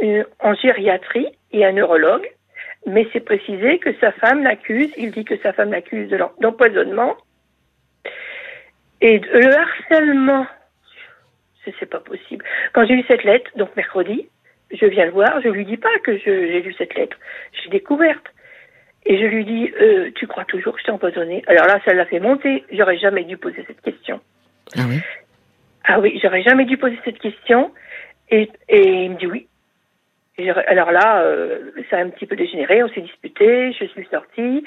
une, 0.00 0.24
en 0.40 0.54
gériatrie 0.54 1.28
et 1.52 1.64
un 1.64 1.72
neurologue, 1.72 2.28
mais 2.86 3.06
c'est 3.12 3.20
précisé 3.20 3.78
que 3.78 3.94
sa 4.00 4.12
femme 4.12 4.42
l'accuse, 4.42 4.90
il 4.96 5.10
dit 5.10 5.24
que 5.24 5.36
sa 5.38 5.52
femme 5.52 5.72
l'accuse 5.72 6.08
d'empoisonnement. 6.40 7.16
Et 9.00 9.18
le 9.18 9.54
harcèlement, 9.54 10.46
c'est 11.78 11.86
pas 11.86 12.00
possible. 12.00 12.44
Quand 12.72 12.86
j'ai 12.86 12.94
eu 12.94 13.04
cette 13.06 13.24
lettre, 13.24 13.50
donc 13.56 13.74
mercredi, 13.76 14.28
je 14.70 14.86
viens 14.86 15.06
le 15.06 15.12
voir, 15.12 15.40
je 15.42 15.48
lui 15.48 15.64
dis 15.64 15.76
pas 15.76 15.98
que 16.02 16.16
j'ai 16.18 16.60
lu 16.62 16.74
cette 16.76 16.94
lettre, 16.94 17.16
j'ai 17.52 17.70
découverte. 17.70 18.26
Et 19.06 19.18
je 19.18 19.24
lui 19.24 19.44
dis, 19.44 19.72
euh, 19.80 20.10
tu 20.14 20.26
crois 20.26 20.44
toujours 20.44 20.74
que 20.74 20.80
je 20.80 20.84
t'ai 20.84 20.90
empoisonné? 20.90 21.42
Alors 21.46 21.66
là, 21.66 21.80
ça 21.84 21.94
l'a 21.94 22.04
fait 22.04 22.20
monter. 22.20 22.64
J'aurais 22.72 22.98
jamais 22.98 23.24
dû 23.24 23.38
poser 23.38 23.64
cette 23.66 23.80
question. 23.80 24.20
Ah 24.76 24.82
oui? 24.86 25.00
Ah 25.84 26.00
oui, 26.00 26.18
j'aurais 26.22 26.42
jamais 26.42 26.66
dû 26.66 26.76
poser 26.76 26.98
cette 27.04 27.18
question. 27.18 27.72
Et, 28.30 28.50
et 28.68 29.04
il 29.04 29.12
me 29.12 29.16
dit 29.16 29.26
oui. 29.26 29.46
alors 30.66 30.90
là, 30.90 31.22
euh, 31.22 31.70
ça 31.88 31.96
a 31.96 32.00
un 32.02 32.10
petit 32.10 32.26
peu 32.26 32.36
dégénéré, 32.36 32.82
on 32.82 32.88
s'est 32.88 33.00
disputé, 33.00 33.72
je 33.72 33.86
suis 33.86 34.06
sortie. 34.10 34.64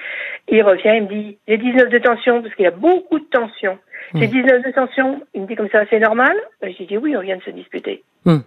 Il 0.47 0.63
revient, 0.63 0.93
il 0.95 1.03
me 1.03 1.07
dit, 1.07 1.37
j'ai 1.47 1.57
19 1.57 1.89
de 1.89 1.99
tension, 1.99 2.41
parce 2.41 2.55
qu'il 2.55 2.65
y 2.65 2.67
a 2.67 2.71
beaucoup 2.71 3.19
de 3.19 3.25
tension. 3.25 3.77
J'ai 4.15 4.27
19 4.27 4.63
de 4.65 4.71
tension. 4.71 5.21
Il 5.35 5.43
me 5.43 5.47
dit 5.47 5.55
comme 5.55 5.69
ça, 5.69 5.83
c'est 5.89 5.99
normal? 5.99 6.35
Ben, 6.61 6.73
J'ai 6.75 6.85
dit 6.85 6.97
oui, 6.97 7.15
on 7.15 7.21
vient 7.21 7.37
de 7.37 7.43
se 7.43 7.51
disputer. 7.51 8.03
Hum. 8.25 8.43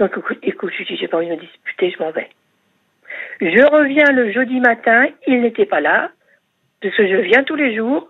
Donc, 0.00 0.16
écoute, 0.42 0.72
je 0.78 0.84
dis, 0.84 0.96
j'ai 0.96 1.08
pas 1.08 1.18
envie 1.18 1.26
de 1.26 1.32
me 1.32 1.36
disputer, 1.36 1.90
je 1.90 2.02
m'en 2.02 2.10
vais. 2.10 2.30
Je 3.42 3.70
reviens 3.70 4.10
le 4.12 4.32
jeudi 4.32 4.58
matin, 4.58 5.06
il 5.26 5.42
n'était 5.42 5.66
pas 5.66 5.82
là, 5.82 6.10
parce 6.80 6.96
que 6.96 7.06
je 7.06 7.16
viens 7.16 7.44
tous 7.44 7.54
les 7.54 7.76
jours, 7.76 8.08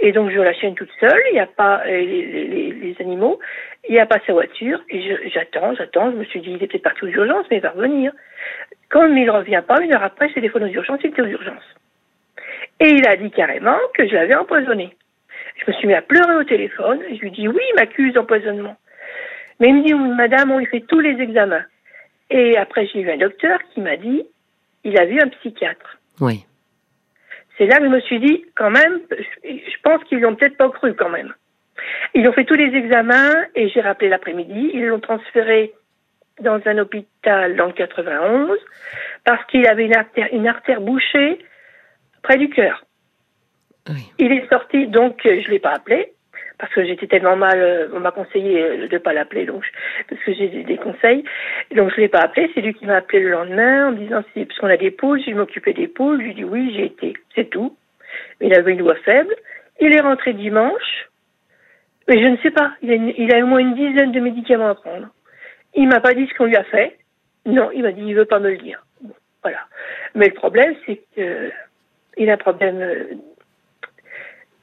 et 0.00 0.12
donc 0.12 0.30
je 0.30 0.40
la 0.40 0.54
chaîne 0.54 0.74
toute 0.74 0.90
seule, 0.98 1.22
il 1.30 1.34
n'y 1.34 1.40
a 1.40 1.46
pas 1.46 1.82
euh, 1.84 1.90
les, 1.90 2.96
animaux, 3.00 3.38
il 3.86 3.92
n'y 3.92 4.00
a 4.00 4.06
pas 4.06 4.18
sa 4.26 4.32
voiture, 4.32 4.80
et 4.88 5.28
j'attends, 5.28 5.74
j'attends, 5.74 6.10
je 6.10 6.16
me 6.16 6.24
suis 6.24 6.40
dit, 6.40 6.52
il 6.52 6.62
était 6.62 6.78
parti 6.78 7.04
aux 7.04 7.08
urgences, 7.08 7.44
mais 7.50 7.58
il 7.58 7.62
va 7.62 7.70
revenir. 7.70 8.12
Comme 8.88 9.14
il 9.18 9.26
ne 9.26 9.30
revient 9.30 9.62
pas, 9.66 9.82
une 9.82 9.94
heure 9.94 10.04
après, 10.04 10.30
je 10.30 10.34
téléphone 10.34 10.64
aux 10.64 10.68
urgences, 10.68 11.00
il 11.04 11.10
était 11.10 11.20
aux 11.20 11.26
urgences. 11.26 11.74
Et 12.80 12.88
il 12.88 13.06
a 13.06 13.16
dit 13.16 13.30
carrément 13.30 13.78
que 13.92 14.08
je 14.08 14.14
l'avais 14.14 14.34
empoisonné. 14.34 14.96
Je 15.56 15.70
me 15.70 15.76
suis 15.76 15.86
mis 15.86 15.94
à 15.94 16.00
pleurer 16.00 16.36
au 16.36 16.44
téléphone, 16.44 17.02
je 17.10 17.20
lui 17.20 17.30
dis, 17.30 17.46
oui, 17.46 17.60
il 17.60 17.74
m'accuse 17.76 18.14
d'empoisonnement. 18.14 18.76
Mais 19.60 19.68
il 19.68 19.74
me 19.76 19.82
dit, 19.84 19.94
madame, 19.94 20.50
on 20.50 20.58
lui 20.58 20.66
fait 20.66 20.80
tous 20.80 21.00
les 21.00 21.20
examens. 21.20 21.64
Et 22.30 22.56
après, 22.56 22.86
j'ai 22.86 23.00
eu 23.00 23.10
un 23.10 23.16
docteur 23.16 23.58
qui 23.72 23.80
m'a 23.80 23.96
dit, 23.96 24.24
il 24.84 24.98
a 24.98 25.04
vu 25.06 25.20
un 25.20 25.28
psychiatre. 25.28 25.98
Oui. 26.20 26.44
C'est 27.56 27.66
là 27.66 27.78
que 27.78 27.84
je 27.84 27.90
me 27.90 28.00
suis 28.00 28.20
dit, 28.20 28.44
quand 28.54 28.70
même, 28.70 29.00
je 29.44 29.80
pense 29.82 30.02
qu'ils 30.04 30.20
l'ont 30.20 30.34
peut-être 30.34 30.56
pas 30.56 30.68
cru 30.68 30.94
quand 30.94 31.08
même. 31.08 31.32
Ils 32.14 32.26
ont 32.28 32.32
fait 32.32 32.44
tous 32.44 32.54
les 32.54 32.74
examens 32.76 33.34
et 33.54 33.68
j'ai 33.68 33.80
rappelé 33.80 34.08
l'après-midi. 34.08 34.70
Ils 34.74 34.86
l'ont 34.86 35.00
transféré 35.00 35.72
dans 36.40 36.60
un 36.66 36.78
hôpital 36.78 37.56
dans 37.56 37.66
le 37.66 37.72
91 37.72 38.58
parce 39.24 39.44
qu'il 39.46 39.66
avait 39.66 39.86
une 39.86 39.96
artère, 39.96 40.28
une 40.32 40.46
artère 40.46 40.80
bouchée 40.80 41.38
près 42.22 42.36
du 42.36 42.50
cœur. 42.50 42.84
Oui. 43.88 44.02
Il 44.18 44.32
est 44.32 44.48
sorti, 44.48 44.88
donc 44.88 45.20
je 45.24 45.30
ne 45.30 45.48
l'ai 45.48 45.58
pas 45.58 45.72
appelé 45.72 46.12
parce 46.58 46.72
que 46.72 46.84
j'étais 46.84 47.06
tellement 47.06 47.36
mal, 47.36 47.60
euh, 47.60 47.88
on 47.92 48.00
m'a 48.00 48.12
conseillé 48.12 48.62
euh, 48.62 48.88
de 48.88 48.94
ne 48.94 48.98
pas 48.98 49.12
l'appeler, 49.12 49.44
donc 49.44 49.64
parce 50.08 50.22
que 50.22 50.32
j'ai 50.32 50.48
des 50.48 50.76
conseils. 50.76 51.24
Donc 51.74 51.90
je 51.94 52.00
l'ai 52.00 52.08
pas 52.08 52.20
appelé, 52.20 52.50
c'est 52.54 52.60
lui 52.60 52.74
qui 52.74 52.86
m'a 52.86 52.96
appelé 52.96 53.20
le 53.20 53.30
lendemain 53.30 53.88
en 53.88 53.92
me 53.92 53.98
disant 53.98 54.22
si 54.32 54.44
parce 54.44 54.58
qu'on 54.58 54.68
a 54.68 54.76
des 54.76 54.90
poules, 54.90 55.22
je 55.22 55.32
m'occupais 55.32 55.74
des 55.74 55.88
poules, 55.88 56.18
je 56.18 56.24
lui 56.24 56.30
ai 56.30 56.34
dit 56.34 56.44
oui, 56.44 56.72
j'ai 56.74 56.86
été, 56.86 57.14
c'est 57.34 57.50
tout. 57.50 57.76
Il 58.40 58.54
avait 58.54 58.72
une 58.72 58.82
voix 58.82 58.96
faible. 58.96 59.34
Il 59.80 59.94
est 59.94 60.00
rentré 60.00 60.32
dimanche, 60.32 61.08
mais 62.08 62.22
je 62.22 62.26
ne 62.26 62.36
sais 62.38 62.50
pas, 62.50 62.72
il 62.80 62.90
a, 62.90 62.94
il 62.94 63.34
a 63.34 63.44
au 63.44 63.46
moins 63.46 63.58
une 63.58 63.74
dizaine 63.74 64.12
de 64.12 64.20
médicaments 64.20 64.70
à 64.70 64.74
prendre. 64.74 65.08
Il 65.74 65.88
m'a 65.88 66.00
pas 66.00 66.14
dit 66.14 66.26
ce 66.26 66.34
qu'on 66.34 66.46
lui 66.46 66.56
a 66.56 66.64
fait. 66.64 66.96
Non, 67.44 67.70
il 67.72 67.82
m'a 67.82 67.92
dit 67.92 68.02
il 68.02 68.14
veut 68.14 68.24
pas 68.24 68.40
me 68.40 68.50
le 68.50 68.56
dire. 68.56 68.82
voilà. 69.42 69.60
Mais 70.14 70.28
le 70.28 70.34
problème, 70.34 70.74
c'est 70.86 71.02
que 71.14 71.50
il 72.16 72.30
a 72.30 72.34
un 72.34 72.38
problème. 72.38 72.80
Euh, 72.80 73.04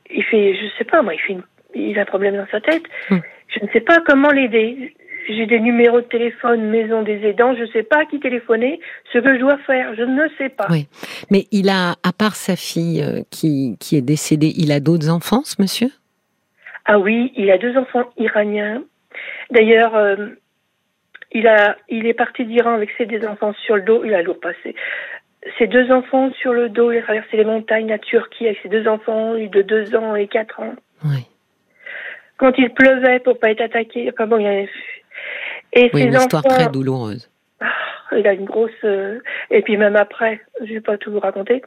il 0.09 0.23
fait, 0.23 0.55
je 0.55 0.77
sais 0.77 0.83
pas 0.83 1.01
moi, 1.01 1.13
il 1.13 1.19
fait 1.19 1.33
une 1.33 1.43
il 1.75 1.97
a 1.97 2.03
un 2.03 2.05
problème 2.05 2.35
dans 2.35 2.47
sa 2.51 2.61
tête. 2.61 2.83
Hmm. 3.09 3.19
Je 3.47 3.65
ne 3.65 3.69
sais 3.71 3.81
pas 3.81 3.99
comment 4.05 4.29
l'aider. 4.29 4.93
J'ai 5.29 5.45
des 5.45 5.59
numéros 5.59 6.01
de 6.01 6.05
téléphone, 6.05 6.69
maison 6.69 7.01
des 7.01 7.25
aidants, 7.25 7.55
je 7.55 7.61
ne 7.61 7.67
sais 7.67 7.83
pas 7.83 8.01
à 8.01 8.05
qui 8.05 8.19
téléphoner, 8.19 8.81
ce 9.13 9.19
que 9.19 9.33
je 9.35 9.39
dois 9.39 9.57
faire, 9.59 9.95
je 9.95 10.03
ne 10.03 10.27
sais 10.37 10.49
pas. 10.49 10.67
Oui, 10.69 10.87
mais 11.31 11.45
il 11.51 11.69
a, 11.69 11.91
à 12.03 12.11
part 12.11 12.35
sa 12.35 12.57
fille 12.57 13.01
euh, 13.01 13.21
qui, 13.31 13.77
qui 13.79 13.95
est 13.95 14.01
décédée, 14.01 14.51
il 14.57 14.73
a 14.73 14.81
d'autres 14.81 15.09
enfants, 15.09 15.43
ce 15.45 15.61
monsieur? 15.61 15.87
Ah 16.83 16.99
oui, 16.99 17.31
il 17.37 17.49
a 17.51 17.57
deux 17.57 17.77
enfants 17.77 18.03
iraniens. 18.17 18.83
D'ailleurs, 19.49 19.95
euh, 19.95 20.27
il, 21.31 21.47
a, 21.47 21.77
il 21.87 22.05
est 22.05 22.13
parti 22.13 22.43
d'Iran 22.43 22.73
avec 22.73 22.89
ses 22.97 23.05
deux 23.05 23.25
enfants 23.25 23.53
sur 23.65 23.77
le 23.77 23.83
dos, 23.83 24.03
il 24.03 24.13
a 24.13 24.23
lourd 24.23 24.41
passé. 24.41 24.75
Ses 25.57 25.67
deux 25.67 25.89
enfants 25.89 26.33
sur 26.33 26.51
le 26.51 26.67
dos, 26.67 26.91
il 26.91 26.97
a 26.97 27.01
traversé 27.01 27.37
les 27.37 27.45
montagnes, 27.45 27.87
la 27.87 27.99
Turquie 27.99 28.47
avec 28.47 28.59
ses 28.61 28.67
deux 28.67 28.89
enfants 28.89 29.35
de 29.35 29.61
deux 29.61 29.95
ans 29.95 30.15
et 30.15 30.27
quatre 30.27 30.59
ans. 30.59 30.73
Oui 31.05 31.27
quand 32.43 32.57
il 32.57 32.69
pleuvait 32.71 33.19
pour 33.19 33.39
pas 33.39 33.51
être 33.51 33.61
attaqué. 33.61 34.11
Enfin 34.11 34.27
bon, 34.27 34.37
il 34.37 34.43
y 34.43 34.47
a... 34.47 34.65
Et 35.71 35.89
oui, 35.93 36.03
une 36.03 36.13
histoire 36.13 36.43
très 36.43 36.67
douloureuse. 36.67 37.31
Ah, 37.61 38.17
il 38.17 38.27
a 38.27 38.33
une 38.33 38.43
grosse. 38.43 38.71
Euh, 38.83 39.19
et 39.49 39.61
puis 39.61 39.77
même 39.77 39.95
après, 39.95 40.41
je 40.59 40.73
vais 40.73 40.81
pas 40.81 40.97
tout 40.97 41.09
vous 41.09 41.21
raconter. 41.21 41.61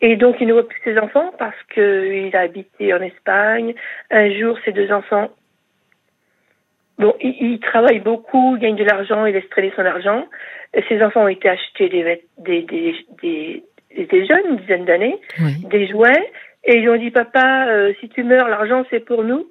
Et 0.00 0.16
donc, 0.16 0.38
il 0.40 0.48
ne 0.48 0.54
voit 0.54 0.66
plus 0.66 0.80
ses 0.82 0.98
enfants 0.98 1.30
parce 1.38 1.56
qu'il 1.72 2.34
a 2.34 2.40
habité 2.40 2.92
en 2.92 3.00
Espagne. 3.00 3.74
Un 4.10 4.28
jour, 4.36 4.58
ses 4.64 4.72
deux 4.72 4.90
enfants. 4.90 5.30
Bon, 6.98 7.14
il, 7.20 7.60
travaille 7.60 8.00
beaucoup, 8.00 8.56
il 8.56 8.60
gagne 8.60 8.76
de 8.76 8.84
l'argent, 8.84 9.24
il 9.24 9.34
laisse 9.34 9.48
traîner 9.50 9.72
son 9.76 9.86
argent. 9.86 10.26
Ses 10.88 11.00
enfants 11.00 11.24
ont 11.24 11.28
été 11.28 11.48
achetés 11.48 11.88
des, 11.88 12.24
des, 12.38 12.62
des, 13.22 13.62
des, 13.96 14.26
jeunes, 14.26 14.46
une 14.50 14.56
dizaine 14.56 14.84
d'années, 14.84 15.20
des 15.70 15.86
jouets. 15.86 16.32
Et 16.64 16.78
ils 16.78 16.82
lui 16.82 16.88
ont 16.88 16.96
dit, 16.96 17.12
papa, 17.12 17.68
euh, 17.68 17.92
si 18.00 18.08
tu 18.08 18.24
meurs, 18.24 18.48
l'argent, 18.48 18.84
c'est 18.90 19.00
pour 19.00 19.22
nous. 19.22 19.46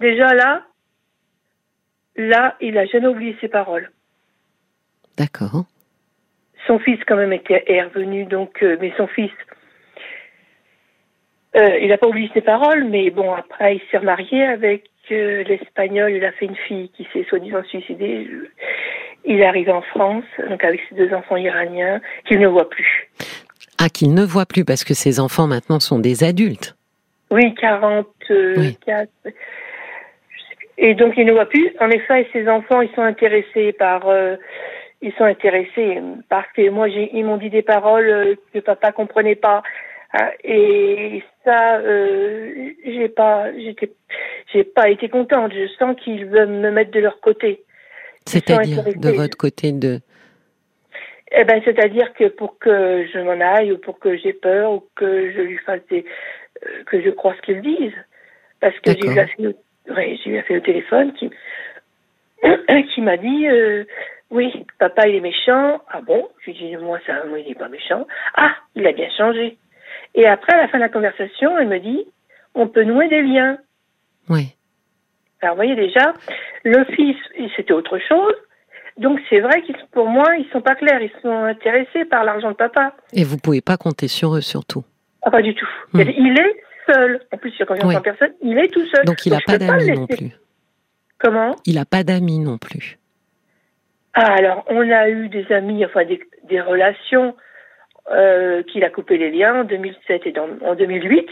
Déjà 0.00 0.34
là, 0.34 0.62
là, 2.16 2.56
il 2.60 2.76
a 2.78 2.86
jamais 2.86 3.08
oublié 3.08 3.36
ses 3.40 3.48
paroles. 3.48 3.90
D'accord. 5.16 5.64
Son 6.66 6.78
fils, 6.78 6.98
quand 7.06 7.16
même, 7.16 7.32
était, 7.32 7.64
est 7.66 7.82
revenu, 7.82 8.24
donc, 8.24 8.62
euh, 8.62 8.76
mais 8.80 8.92
son 8.96 9.06
fils, 9.06 9.30
euh, 11.56 11.78
il 11.80 11.88
n'a 11.88 11.96
pas 11.96 12.08
oublié 12.08 12.30
ses 12.34 12.42
paroles, 12.42 12.84
mais 12.84 13.10
bon, 13.10 13.32
après, 13.32 13.76
il 13.76 13.82
s'est 13.90 13.98
remarié 13.98 14.44
avec 14.44 14.84
euh, 15.10 15.42
l'Espagnol. 15.44 16.12
Il 16.12 16.24
a 16.24 16.32
fait 16.32 16.46
une 16.46 16.56
fille 16.56 16.90
qui 16.90 17.06
s'est 17.12 17.24
soi-disant 17.28 17.62
suicidée. 17.64 18.28
Il 19.24 19.40
est 19.40 19.46
arrivé 19.46 19.72
en 19.72 19.82
France, 19.82 20.24
donc 20.48 20.62
avec 20.62 20.80
ses 20.88 20.96
deux 20.96 21.14
enfants 21.14 21.36
iraniens, 21.36 22.00
qu'il 22.26 22.40
ne 22.40 22.46
voit 22.46 22.68
plus. 22.68 23.08
Ah, 23.78 23.88
qu'il 23.88 24.12
ne 24.12 24.24
voit 24.24 24.46
plus, 24.46 24.64
parce 24.64 24.84
que 24.84 24.94
ses 24.94 25.18
enfants 25.18 25.46
maintenant 25.46 25.80
sont 25.80 25.98
des 25.98 26.24
adultes. 26.24 26.76
Oui, 27.30 27.54
44. 27.54 29.08
Et 30.78 30.94
donc, 30.94 31.14
il 31.16 31.26
ne 31.26 31.32
voit 31.32 31.48
plus. 31.48 31.70
En 31.80 31.90
effet, 31.90 32.28
ses 32.32 32.48
enfants, 32.48 32.80
ils 32.80 32.94
sont 32.94 33.02
intéressés 33.02 33.72
par 33.72 34.10
ils 35.02 35.12
sont 35.14 35.24
intéressés 35.24 36.00
parce 36.28 36.50
que 36.52 36.68
moi, 36.70 36.88
ils 36.88 37.24
m'ont 37.24 37.36
dit 37.36 37.50
des 37.50 37.62
paroles 37.62 38.08
euh, 38.08 38.34
que 38.52 38.58
papa 38.60 38.92
comprenait 38.92 39.34
pas. 39.34 39.62
Hein, 40.12 40.30
et 40.42 41.22
ça, 41.44 41.78
euh, 41.78 42.70
j'ai 42.84 43.08
pas, 43.08 43.52
j'étais, 43.56 43.92
j'ai 44.52 44.64
pas 44.64 44.88
été 44.88 45.08
contente. 45.08 45.52
Je 45.52 45.66
sens 45.78 45.96
qu'ils 46.02 46.26
veulent 46.26 46.48
me 46.48 46.70
mettre 46.70 46.92
de 46.92 47.00
leur 47.00 47.20
côté. 47.20 47.62
C'est-à-dire 48.24 48.84
de 48.84 49.10
votre 49.10 49.36
côté 49.36 49.72
de. 49.72 50.00
Eh 51.32 51.44
ben, 51.44 51.60
c'est-à-dire 51.64 52.12
que 52.14 52.28
pour 52.28 52.58
que 52.58 53.04
je 53.12 53.18
m'en 53.18 53.40
aille 53.40 53.72
ou 53.72 53.78
pour 53.78 53.98
que 53.98 54.16
j'ai 54.16 54.32
peur 54.32 54.72
ou 54.72 54.84
que 54.94 55.32
je 55.32 55.40
lui 55.40 55.58
fasse 55.58 55.80
des, 55.90 56.04
euh, 56.64 56.84
que 56.86 57.02
je 57.02 57.10
crois 57.10 57.34
ce 57.34 57.42
qu'ils 57.42 57.62
disent, 57.62 57.98
parce 58.60 58.78
que 58.78 58.92
j'ai 58.92 59.08
eu 59.08 59.18
affaire, 59.18 59.52
ouais, 59.94 60.18
j'ai 60.22 60.30
eu 60.30 60.38
affaire 60.38 60.58
au 60.58 60.64
téléphone 60.64 61.12
qui, 61.14 61.30
qui 62.94 63.00
m'a 63.00 63.16
dit. 63.16 63.48
Euh, 63.48 63.84
oui, 64.30 64.66
papa, 64.78 65.06
il 65.08 65.16
est 65.16 65.20
méchant. 65.20 65.80
Ah 65.88 66.00
bon? 66.00 66.28
Je 66.40 66.50
lui 66.50 66.58
dis, 66.58 66.76
moi, 66.76 66.98
ça, 67.06 67.24
moi, 67.26 67.38
il 67.38 67.46
n'est 67.46 67.54
pas 67.54 67.68
méchant. 67.68 68.06
Ah, 68.34 68.54
il 68.74 68.86
a 68.86 68.92
bien 68.92 69.08
changé. 69.16 69.56
Et 70.14 70.26
après, 70.26 70.54
à 70.54 70.62
la 70.62 70.68
fin 70.68 70.78
de 70.78 70.82
la 70.82 70.88
conversation, 70.88 71.56
elle 71.58 71.68
me 71.68 71.78
dit, 71.78 72.06
on 72.54 72.66
peut 72.66 72.82
nouer 72.82 73.08
des 73.08 73.22
liens. 73.22 73.58
Oui. 74.28 74.54
Alors, 75.42 75.54
vous 75.54 75.62
voyez 75.62 75.76
déjà, 75.76 76.12
le 76.64 76.84
fils, 76.96 77.16
c'était 77.54 77.72
autre 77.72 77.98
chose. 77.98 78.34
Donc, 78.96 79.20
c'est 79.28 79.40
vrai 79.40 79.62
qu'ils, 79.62 79.76
pour 79.92 80.08
moi, 80.08 80.34
ils 80.38 80.48
sont 80.50 80.62
pas 80.62 80.74
clairs. 80.74 81.02
Ils 81.02 81.12
sont 81.22 81.44
intéressés 81.44 82.04
par 82.06 82.24
l'argent 82.24 82.50
de 82.50 82.56
papa. 82.56 82.94
Et 83.12 83.22
vous 83.22 83.36
pouvez 83.36 83.60
pas 83.60 83.76
compter 83.76 84.08
sur 84.08 84.34
eux, 84.34 84.40
surtout. 84.40 84.84
Ah, 85.22 85.30
pas 85.30 85.42
du 85.42 85.54
tout. 85.54 85.68
Hmm. 85.92 86.00
Il 86.00 86.40
est 86.40 86.62
seul. 86.86 87.20
En 87.32 87.36
plus, 87.36 87.52
il 87.58 87.92
y 87.92 87.96
a 87.96 88.00
personne, 88.00 88.32
il 88.42 88.58
est 88.58 88.68
tout 88.68 88.86
seul. 88.86 89.04
Donc, 89.04 89.24
il 89.26 89.32
n'a 89.32 89.40
pas 89.46 89.58
d'amis 89.58 89.92
non 89.92 90.06
plus. 90.06 90.30
Comment? 91.18 91.56
Il 91.64 91.76
n'a 91.76 91.84
pas 91.84 92.04
d'amis 92.04 92.38
non 92.38 92.58
plus. 92.58 92.98
Ah, 94.14 94.32
alors, 94.32 94.64
on 94.68 94.90
a 94.90 95.08
eu 95.08 95.28
des 95.28 95.50
amis, 95.52 95.84
enfin 95.84 96.04
des, 96.04 96.60
relations 96.60 97.36
euh, 98.10 98.62
qu'il 98.62 98.84
a 98.84 98.90
coupé 98.90 99.18
les 99.18 99.30
liens 99.30 99.60
en 99.60 99.64
2007 99.64 100.26
et 100.26 100.34
en 100.38 100.74
2008. 100.74 101.28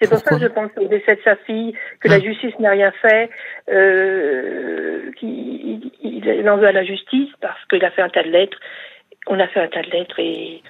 C'est 0.00 0.08
pour 0.08 0.18
ça 0.18 0.36
que 0.36 0.40
je 0.40 0.46
pense 0.46 0.70
au 0.76 0.86
décès 0.86 1.16
de 1.16 1.20
sa 1.22 1.34
fille, 1.36 1.74
que 2.00 2.08
la 2.08 2.16
ah. 2.16 2.20
justice 2.20 2.56
n'a 2.60 2.70
rien 2.70 2.92
fait, 3.02 3.28
euh, 3.70 5.10
qu'il 5.18 5.90
il, 6.00 6.48
en 6.48 6.56
veut 6.58 6.68
à 6.68 6.72
la 6.72 6.84
justice 6.84 7.30
parce 7.40 7.64
qu'il 7.66 7.84
a 7.84 7.90
fait 7.90 8.02
un 8.02 8.08
tas 8.08 8.22
de 8.22 8.30
lettres. 8.30 8.58
On 9.26 9.40
a 9.40 9.48
fait 9.48 9.60
un 9.60 9.68
tas 9.68 9.82
de 9.82 9.90
lettres 9.90 10.18
et 10.20 10.62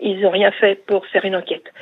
ils 0.00 0.20
n'ont 0.20 0.30
rien 0.30 0.52
fait 0.52 0.76
pour 0.86 1.06
faire 1.06 1.24
une 1.24 1.34
enquête. 1.34 1.72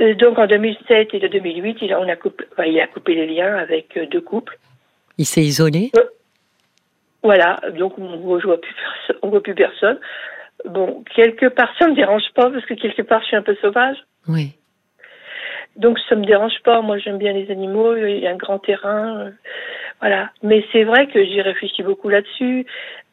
Euh, 0.00 0.14
donc 0.14 0.38
en 0.38 0.46
2007 0.46 1.14
et 1.14 1.18
de 1.20 1.28
2008, 1.28 1.78
il 1.82 1.92
a, 1.92 2.00
on 2.00 2.08
a 2.08 2.16
coupé, 2.16 2.44
il 2.66 2.80
a 2.80 2.86
coupé 2.86 3.14
les 3.14 3.26
liens 3.26 3.56
avec 3.56 3.96
euh, 3.96 4.06
deux 4.06 4.20
couples. 4.20 4.58
Il 5.18 5.24
s'est 5.24 5.42
isolé? 5.42 5.90
Euh, 5.96 6.04
voilà, 7.22 7.60
donc 7.76 7.98
on 7.98 8.10
ne 8.10 8.16
voit 8.16 8.60
plus 8.60 8.74
personne, 8.74 9.16
on 9.22 9.28
voit 9.30 9.42
plus 9.42 9.54
personne. 9.54 9.98
Bon, 10.64 11.04
quelque 11.14 11.46
part, 11.46 11.70
ça 11.78 11.88
me 11.88 11.94
dérange 11.94 12.32
pas 12.34 12.50
parce 12.50 12.64
que 12.66 12.74
quelque 12.74 13.02
part, 13.02 13.20
je 13.22 13.26
suis 13.26 13.36
un 13.36 13.42
peu 13.42 13.56
sauvage. 13.60 13.96
Oui. 14.28 14.54
Donc 15.76 15.98
ça 16.08 16.14
me 16.14 16.24
dérange 16.24 16.60
pas. 16.64 16.80
Moi, 16.80 16.98
j'aime 16.98 17.18
bien 17.18 17.32
les 17.32 17.50
animaux. 17.50 17.94
Il 17.96 18.18
y 18.18 18.26
a 18.26 18.30
un 18.30 18.36
grand 18.36 18.58
terrain, 18.58 19.18
euh, 19.18 19.30
voilà. 20.00 20.30
Mais 20.42 20.64
c'est 20.72 20.84
vrai 20.84 21.06
que 21.06 21.24
j'ai 21.24 21.42
réfléchi 21.42 21.82
beaucoup 21.82 22.08
là-dessus. 22.08 22.66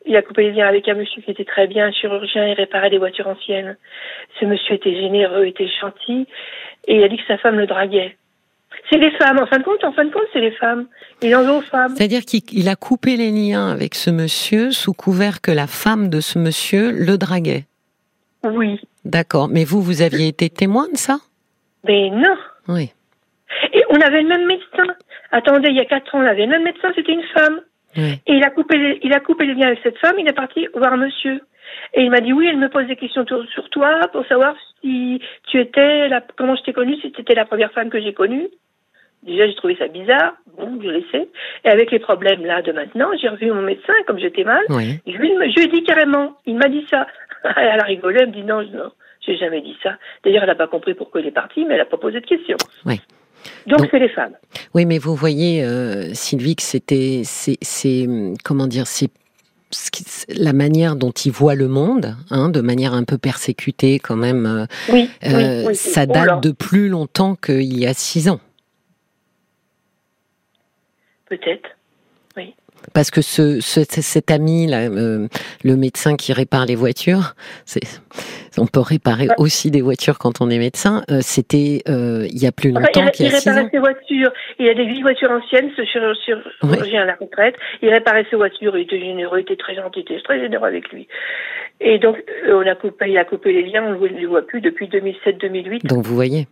Il 0.06 0.16
a 0.16 0.22
coupé 0.22 0.44
les 0.44 0.52
liens 0.52 0.68
avec 0.68 0.88
un 0.90 0.96
monsieur 0.96 1.22
qui 1.22 1.32
était 1.32 1.46
très 1.46 1.68
bien, 1.68 1.88
un 1.88 1.92
chirurgien, 1.92 2.48
il 2.48 2.54
réparait 2.54 2.90
des 2.90 2.98
voitures 2.98 3.28
anciennes. 3.28 3.78
Ce 4.40 4.46
monsieur 4.46 4.76
était 4.76 4.94
généreux, 4.94 5.46
était 5.46 5.70
gentil, 5.82 6.28
et 6.88 6.98
il 6.98 7.04
a 7.04 7.08
dit 7.08 7.18
que 7.18 7.26
sa 7.28 7.38
femme 7.38 7.58
le 7.58 7.68
draguait. 7.68 8.18
C'est 8.90 8.98
les 8.98 9.12
femmes, 9.12 9.40
en 9.40 9.46
fin 9.46 9.60
de 9.60 9.64
compte, 9.64 9.84
en 9.84 9.94
fin 9.94 10.04
de 10.04 10.12
compte, 10.12 10.28
c'est 10.34 10.42
les 10.42 10.52
femmes. 10.52 10.88
Il 11.22 11.34
en 11.36 11.44
veut 11.44 11.52
aux 11.52 11.62
femmes. 11.62 11.96
C'est-à-dire 11.96 12.22
qu'il 12.22 12.68
a 12.68 12.76
coupé 12.76 13.16
les 13.16 13.32
liens 13.32 13.72
avec 13.72 13.96
ce 13.96 14.10
monsieur 14.10 14.72
sous 14.72 14.94
couvert 14.94 15.42
que 15.42 15.52
la 15.52 15.68
femme 15.68 16.10
de 16.10 16.20
ce 16.20 16.38
monsieur 16.38 16.92
le 16.92 17.18
draguait. 17.18 17.64
Oui. 18.44 18.82
D'accord. 19.06 19.48
Mais 19.48 19.64
vous, 19.64 19.82
vous 19.82 20.02
aviez 20.02 20.28
été 20.28 20.50
témoin 20.50 20.88
de 20.92 20.98
ça? 20.98 21.20
Mais 21.88 22.10
non. 22.10 22.36
Oui. 22.68 22.92
Et 23.74 23.84
on 23.90 24.02
avait 24.02 24.22
le 24.22 24.28
même 24.28 24.48
médecin. 24.48 24.94
Attendez, 25.32 25.70
il 25.70 25.76
y 25.76 25.80
a 25.80 25.86
quatre 25.86 26.14
ans, 26.14 26.20
on 26.20 26.28
avait 26.28 26.46
le 26.46 26.52
même 26.52 26.64
médecin, 26.64 26.92
c'était 26.96 27.14
une 27.14 27.24
femme. 27.34 27.62
Oui. 27.98 28.20
Et 28.28 28.34
il 28.34 28.44
a 28.44 28.50
coupé 28.50 28.78
les, 28.78 29.00
il 29.04 29.14
a 29.14 29.20
coupé 29.20 29.46
les 29.46 29.54
liens 29.54 29.68
avec 29.68 29.80
cette 29.84 29.98
femme, 29.98 30.16
il 30.18 30.28
est 30.28 30.34
parti 30.34 30.68
voir 30.76 30.98
monsieur. 30.98 31.42
Et 31.94 32.02
il 32.02 32.12
m'a 32.12 32.22
dit 32.22 32.34
oui, 32.34 32.48
elle 32.48 32.58
me 32.58 32.70
pose 32.70 32.88
des 32.88 32.96
questions 32.96 33.26
sur 33.26 33.70
toi 33.70 34.08
pour 34.12 34.26
savoir 34.28 34.56
si 34.82 35.22
tu 35.48 35.60
étais 35.60 36.08
la, 36.10 36.22
comment 36.36 36.56
je 36.56 36.64
t'ai 36.64 36.74
connue, 36.74 36.96
si 37.02 37.12
tu 37.12 37.22
étais 37.22 37.36
la 37.36 37.46
première 37.46 37.72
femme 37.72 37.90
que 37.90 38.02
j'ai 38.02 38.14
connue. 38.14 38.48
Déjà, 39.24 39.48
j'ai 39.48 39.56
trouvé 39.56 39.76
ça 39.78 39.88
bizarre. 39.88 40.34
Bon, 40.58 40.80
je 40.82 40.90
laissais. 40.90 41.30
Et 41.64 41.70
avec 41.70 41.92
les 41.92 42.00
problèmes 42.00 42.46
là 42.46 42.62
de 42.62 42.74
maintenant, 42.74 43.10
j'ai 43.20 43.30
revu 43.30 43.52
mon 43.52 43.62
médecin 43.62 43.94
comme 44.06 44.20
j'étais 44.20 44.44
mal. 44.44 44.64
Oui. 44.70 45.00
Je, 45.08 45.18
lui, 45.18 45.30
je 45.30 45.60
lui 45.60 45.64
ai 45.64 45.68
dit 45.68 45.84
carrément. 45.84 46.34
Il 46.46 46.58
m'a 46.58 46.68
dit 46.68 46.86
ça. 46.90 47.08
elle 47.56 47.80
a 47.80 47.84
rigolé. 47.84 48.20
Elle 48.22 48.28
me 48.28 48.34
dit 48.34 48.44
non, 48.44 48.62
non, 48.64 48.92
j'ai 49.26 49.38
jamais 49.38 49.62
dit 49.62 49.78
ça. 49.82 49.96
D'ailleurs, 50.24 50.44
elle 50.44 50.50
n'a 50.50 50.56
pas 50.56 50.68
compris 50.68 50.94
pourquoi 50.94 51.22
il 51.22 51.28
est 51.28 51.32
parti, 51.32 51.64
mais 51.64 51.76
elle 51.76 51.80
n'a 51.80 51.86
pas 51.86 51.98
posé 51.98 52.20
de 52.20 52.26
questions. 52.26 52.58
Oui. 52.86 53.00
Donc 53.68 53.88
c'est 53.92 54.00
les 54.00 54.10
femmes. 54.10 54.34
Oui, 54.74 54.86
mais 54.86 54.98
vous 54.98 55.16
voyez, 55.16 55.64
euh, 55.64 56.14
Sylvie, 56.14 56.56
que 56.56 56.64
c'était, 56.64 57.22
c'est, 57.26 58.08
comment 58.44 58.68
dire, 58.68 58.88
c'est 58.88 59.10
la 60.30 60.54
manière 60.54 60.96
dont 60.96 61.12
il 61.12 61.32
voit 61.32 61.56
le 61.56 61.68
monde, 61.68 62.16
hein, 62.30 62.50
de 62.50 62.62
manière 62.62 62.94
un 62.94 63.04
peu 63.04 63.18
persécutée 63.18 64.00
quand 64.00 64.16
même, 64.16 64.46
euh, 64.46 64.66
oui, 64.90 65.10
euh, 65.26 65.74
ça 65.74 66.06
date 66.06 66.44
de 66.44 66.52
plus 66.52 66.90
longtemps 66.90 67.36
qu'il 67.36 67.78
y 67.78 67.86
a 67.86 67.94
six 67.94 68.30
ans. 68.30 68.40
Peut-être. 71.26 71.70
Parce 72.94 73.12
que 73.12 73.22
ce, 73.22 73.60
cet 73.60 74.32
ami, 74.32 74.68
là, 74.68 74.90
euh, 74.90 75.28
le 75.64 75.76
médecin 75.76 76.16
qui 76.16 76.34
répare 76.34 76.66
les 76.66 76.76
voitures, 76.76 77.36
on 78.58 78.68
peut 78.68 78.80
réparer 78.80 79.28
aussi 79.38 79.72
des 79.72 79.82
voitures 79.82 80.20
quand 80.20 80.42
on 80.42 80.50
est 80.50 80.60
médecin. 80.60 81.04
Euh, 81.10 81.20
c'était 81.22 81.82
euh, 81.88 82.28
il 82.30 82.42
y 82.42 82.48
a 82.48 82.52
plus 82.52 82.72
longtemps 82.72 83.08
qu'il 83.12 83.26
y 83.26 83.30
a 83.30 83.32
Il 83.32 83.36
réparait 83.36 83.70
ses 83.72 83.80
voitures. 83.80 84.32
Il 84.60 84.70
a 84.70 84.74
des 84.74 84.86
vieilles 84.86 85.02
voitures 85.02 85.32
anciennes, 85.32 85.70
ce 85.76 85.84
chirurgien 85.86 87.02
à 87.02 87.06
la 87.06 87.16
retraite. 87.16 87.56
Il 87.82 87.90
réparait 87.90 88.26
ses 88.30 88.36
voitures. 88.36 88.78
Il 88.78 88.84
était 88.84 89.00
généreux, 89.00 89.40
il 89.40 89.42
était 89.42 89.56
très 89.56 89.76
gentil, 89.76 90.00
il 90.08 90.14
était 90.14 90.24
très 90.24 90.40
généreux 90.40 90.68
avec 90.68 90.90
lui. 90.90 91.08
Et 91.82 92.00
donc, 92.00 92.18
on 92.50 92.66
a 92.66 92.76
coupé, 92.76 93.10
il 93.10 93.18
a 93.18 93.26
coupé 93.26 93.54
les 93.54 93.64
liens. 93.64 93.84
On 93.84 94.00
ne 94.00 94.08
les 94.08 94.26
voit 94.26 94.46
plus 94.46 94.62
depuis 94.62 94.88
2007-2008. 94.88 95.88
Donc, 95.88 96.04
vous 96.04 96.16
voyez 96.16 96.48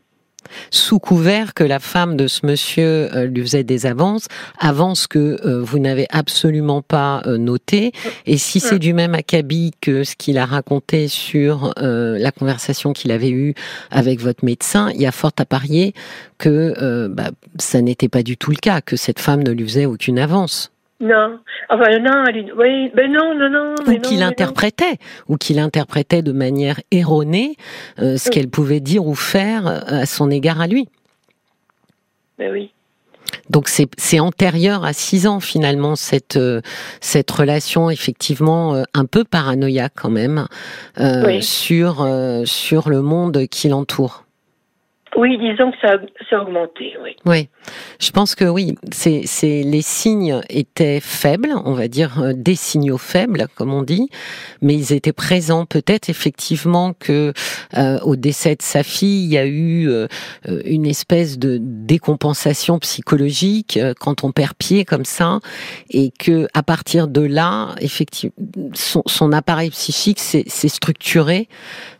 sous 0.70 1.00
couvert 1.00 1.54
que 1.54 1.64
la 1.64 1.80
femme 1.80 2.18
de 2.18 2.28
ce 2.28 2.46
monsieur 2.46 3.10
euh, 3.16 3.26
lui 3.26 3.42
faisait 3.42 3.64
des 3.64 3.86
avances, 3.86 4.28
avances 4.60 5.08
que 5.08 5.40
euh, 5.46 5.62
vous 5.62 5.80
n'avez 5.80 6.08
absolument 6.10 6.82
pas 6.82 7.22
euh, 7.26 7.38
notées. 7.38 7.92
Et 8.26 8.38
si 8.38 8.60
c'est 8.60 8.80
du 8.80 8.94
même 8.94 9.16
acabit 9.16 9.72
que 9.82 10.04
ce 10.04 10.16
qu'il 10.16 10.38
a 10.38 10.46
raconté 10.46 11.08
sur 11.08 11.74
la 11.78 12.32
conversation 12.32 12.94
qu'il 12.94 13.12
avait 13.12 13.30
eue 13.30 13.54
avec 13.90 14.20
votre 14.20 14.46
médecin, 14.46 14.92
il 14.94 15.02
y 15.02 15.06
a 15.06 15.12
fort 15.12 15.32
à 15.38 15.46
parier 15.46 15.94
que 16.38 17.08
bah, 17.08 17.32
ça 17.60 17.82
n'était 17.82 18.10
pas 18.10 18.24
du 18.24 18.38
tout 18.38 18.52
le 18.52 18.58
cas, 18.58 18.82
que 18.82 18.96
cette 18.96 19.20
femme 19.20 19.44
ne 19.44 19.52
lui 19.52 19.64
faisait 19.64 19.86
aucune 19.86 20.20
avance. 20.20 20.71
Non. 21.02 21.40
Enfin, 21.70 21.98
non, 22.00 22.24
oui, 22.58 22.92
ben 22.96 23.12
non, 23.12 23.34
non, 23.36 23.50
non. 23.50 23.76
Ou 23.88 24.00
qu'il 24.00 24.22
interprétait, 24.22 24.98
ou 25.28 25.36
qu'il 25.36 25.58
interprétait 25.58 26.22
de 26.22 26.32
manière 26.32 26.80
erronée 26.92 27.56
euh, 28.00 28.18
ce 28.18 28.30
qu'elle 28.30 28.50
pouvait 28.50 28.80
dire 28.80 29.06
ou 29.06 29.16
faire 29.16 29.66
euh, 29.66 29.80
à 30.02 30.06
son 30.06 30.30
égard 30.30 30.62
à 30.62 30.68
lui. 30.68 30.88
Ben 32.38 32.52
oui. 32.52 32.72
Donc 33.50 33.68
c'est 33.70 34.20
antérieur 34.20 34.84
à 34.84 34.94
six 34.94 35.26
ans 35.26 35.40
finalement 35.40 35.96
cette 35.96 36.40
cette 37.00 37.32
relation 37.32 37.90
effectivement 37.90 38.84
un 38.94 39.06
peu 39.06 39.24
paranoïaque 39.24 39.94
quand 39.96 40.10
même 40.10 40.48
sur 41.42 42.06
sur 42.46 42.90
le 42.90 43.02
monde 43.02 43.48
qui 43.48 43.70
l'entoure. 43.70 44.26
Oui, 45.18 45.38
disons 45.38 45.72
que 45.72 45.78
ça, 45.82 45.98
ça 46.30 46.38
a 46.38 46.42
augmenté, 46.42 46.96
oui. 47.04 47.18
Oui, 47.26 47.50
je 48.00 48.12
pense 48.12 48.34
que 48.34 48.46
oui, 48.46 48.76
c'est, 48.94 49.24
c'est 49.26 49.62
les 49.62 49.82
signes 49.82 50.40
étaient 50.50 51.02
faibles, 51.02 51.52
on 51.66 51.74
va 51.74 51.90
dire 51.90 52.22
euh, 52.22 52.32
des 52.34 52.56
signaux 52.56 52.98
faibles, 52.98 53.48
comme 53.56 53.74
on 53.74 53.84
dit, 53.84 54.10
mais 54.62 54.74
ils 54.74 54.94
étaient 54.94 55.12
présents. 55.12 55.66
Peut-être 55.66 56.10
effectivement 56.10 56.94
que 56.98 57.34
euh, 57.78 58.00
au 58.04 58.16
décès 58.16 58.56
de 58.56 58.62
sa 58.62 58.84
fille, 58.84 59.26
il 59.26 59.32
y 59.32 59.38
a 59.38 59.46
eu 59.46 59.90
euh, 59.90 60.08
une 60.64 60.86
espèce 60.86 61.38
de 61.38 61.58
décompensation 61.62 62.80
psychologique 62.80 63.78
quand 64.00 64.24
on 64.24 64.32
perd 64.32 64.54
pied 64.54 64.86
comme 64.86 65.06
ça, 65.06 65.40
et 65.90 66.12
que 66.18 66.48
à 66.54 66.64
partir 66.64 67.10
de 67.10 67.22
là, 67.22 67.76
effectivement, 67.82 68.34
son, 68.74 69.04
son 69.08 69.34
appareil 69.34 69.72
psychique 69.72 70.20
s'est, 70.20 70.46
s'est 70.48 70.70
structuré 70.70 71.50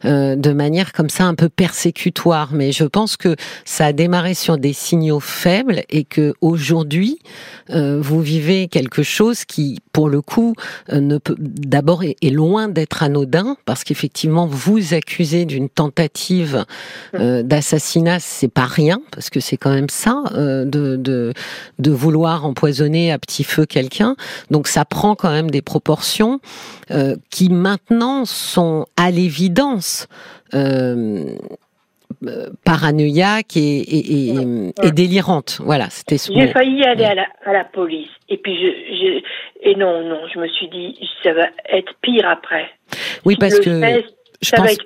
de 0.04 0.54
manière 0.54 0.94
comme 0.94 1.10
ça 1.10 1.26
un 1.26 1.36
peu 1.36 1.50
persécutoire. 1.50 2.50
Mais 2.54 2.72
je 2.72 2.86
pense 2.86 3.01
que 3.18 3.36
ça 3.66 3.88
a 3.88 3.94
démarré 3.94 4.34
sur 4.34 4.58
des 4.58 4.74
signaux 4.74 5.20
faibles 5.20 5.84
et 5.90 6.04
que 6.04 6.34
aujourd'hui 6.42 7.20
euh, 7.70 8.00
vous 8.02 8.22
vivez 8.22 8.68
quelque 8.68 9.04
chose 9.04 9.46
qui, 9.46 9.80
pour 9.94 10.10
le 10.10 10.22
coup, 10.22 10.56
euh, 10.92 11.00
ne 11.00 11.18
peut 11.18 11.36
d'abord 11.40 12.04
est, 12.04 12.18
loin 12.30 12.68
d'être 12.68 13.04
anodin 13.04 13.58
parce 13.66 13.84
qu'effectivement 13.84 14.48
vous 14.48 14.94
accusez 14.94 15.46
d'une 15.46 15.70
tentative 15.70 16.66
euh, 17.16 17.44
d'assassinat, 17.44 18.20
c'est 18.20 18.48
pas 18.48 18.66
rien 18.66 19.02
parce 19.12 19.30
que 19.30 19.40
c'est 19.40 19.58
quand 19.58 19.74
même 19.74 19.90
ça 19.90 20.24
de, 20.32 20.96
de 20.98 21.92
vouloir 21.92 22.46
empoisonner 22.46 23.12
à 23.12 23.20
petit 23.20 23.44
feu 23.44 23.66
quelqu'un. 23.66 24.16
Donc 24.50 24.68
ça 24.68 24.86
prend 24.86 25.16
quand 25.16 25.32
même 25.32 25.52
des 25.52 25.62
proportions 25.62 26.40
qui 27.30 27.50
maintenant 27.50 28.26
sont 28.26 28.86
à 28.98 29.12
l'évidence 29.12 30.08
paranoïaque 32.64 33.58
et, 33.58 34.32
et, 34.32 34.92
délirante. 34.92 35.60
Voilà, 35.64 35.90
c'était 35.90 36.18
J'ai 36.18 36.48
failli 36.48 36.84
aller 36.84 37.06
à 37.06 37.16
la, 37.16 37.28
à 37.46 37.54
la, 37.54 37.64
police. 37.64 38.10
Et 38.30 38.38
puis, 38.38 38.56
je, 38.56 39.22
et 39.62 39.76
non, 39.76 40.04
non, 40.04 40.22
je 40.34 40.40
me 40.40 40.48
suis 40.48 40.68
dit, 40.70 40.98
ça 41.24 41.34
va 41.34 41.48
être 41.72 41.94
pire 42.02 42.28
après. 42.28 42.70
Oui, 43.26 43.36
parce 43.40 43.60
que. 43.60 43.82
je 44.42 44.52
pense, 44.56 44.78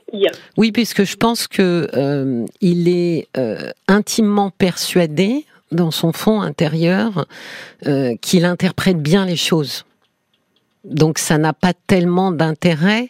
Oui, 0.58 0.72
puisque 0.72 1.04
je 1.04 1.16
pense 1.16 1.48
que 1.48 1.88
euh, 1.94 2.46
il 2.62 2.90
est 2.90 3.28
euh, 3.38 3.72
intimement 3.88 4.52
persuadé 4.52 5.46
dans 5.72 5.92
son 5.92 6.14
fond 6.14 6.42
intérieur 6.42 7.26
qu'il 8.22 8.46
interprète 8.46 9.02
bien 9.02 9.26
les 9.26 9.36
choses. 9.36 9.86
Donc 10.86 11.18
ça 11.18 11.38
n'a 11.38 11.54
pas 11.54 11.74
tellement 11.88 12.32
d'intérêt 12.32 13.10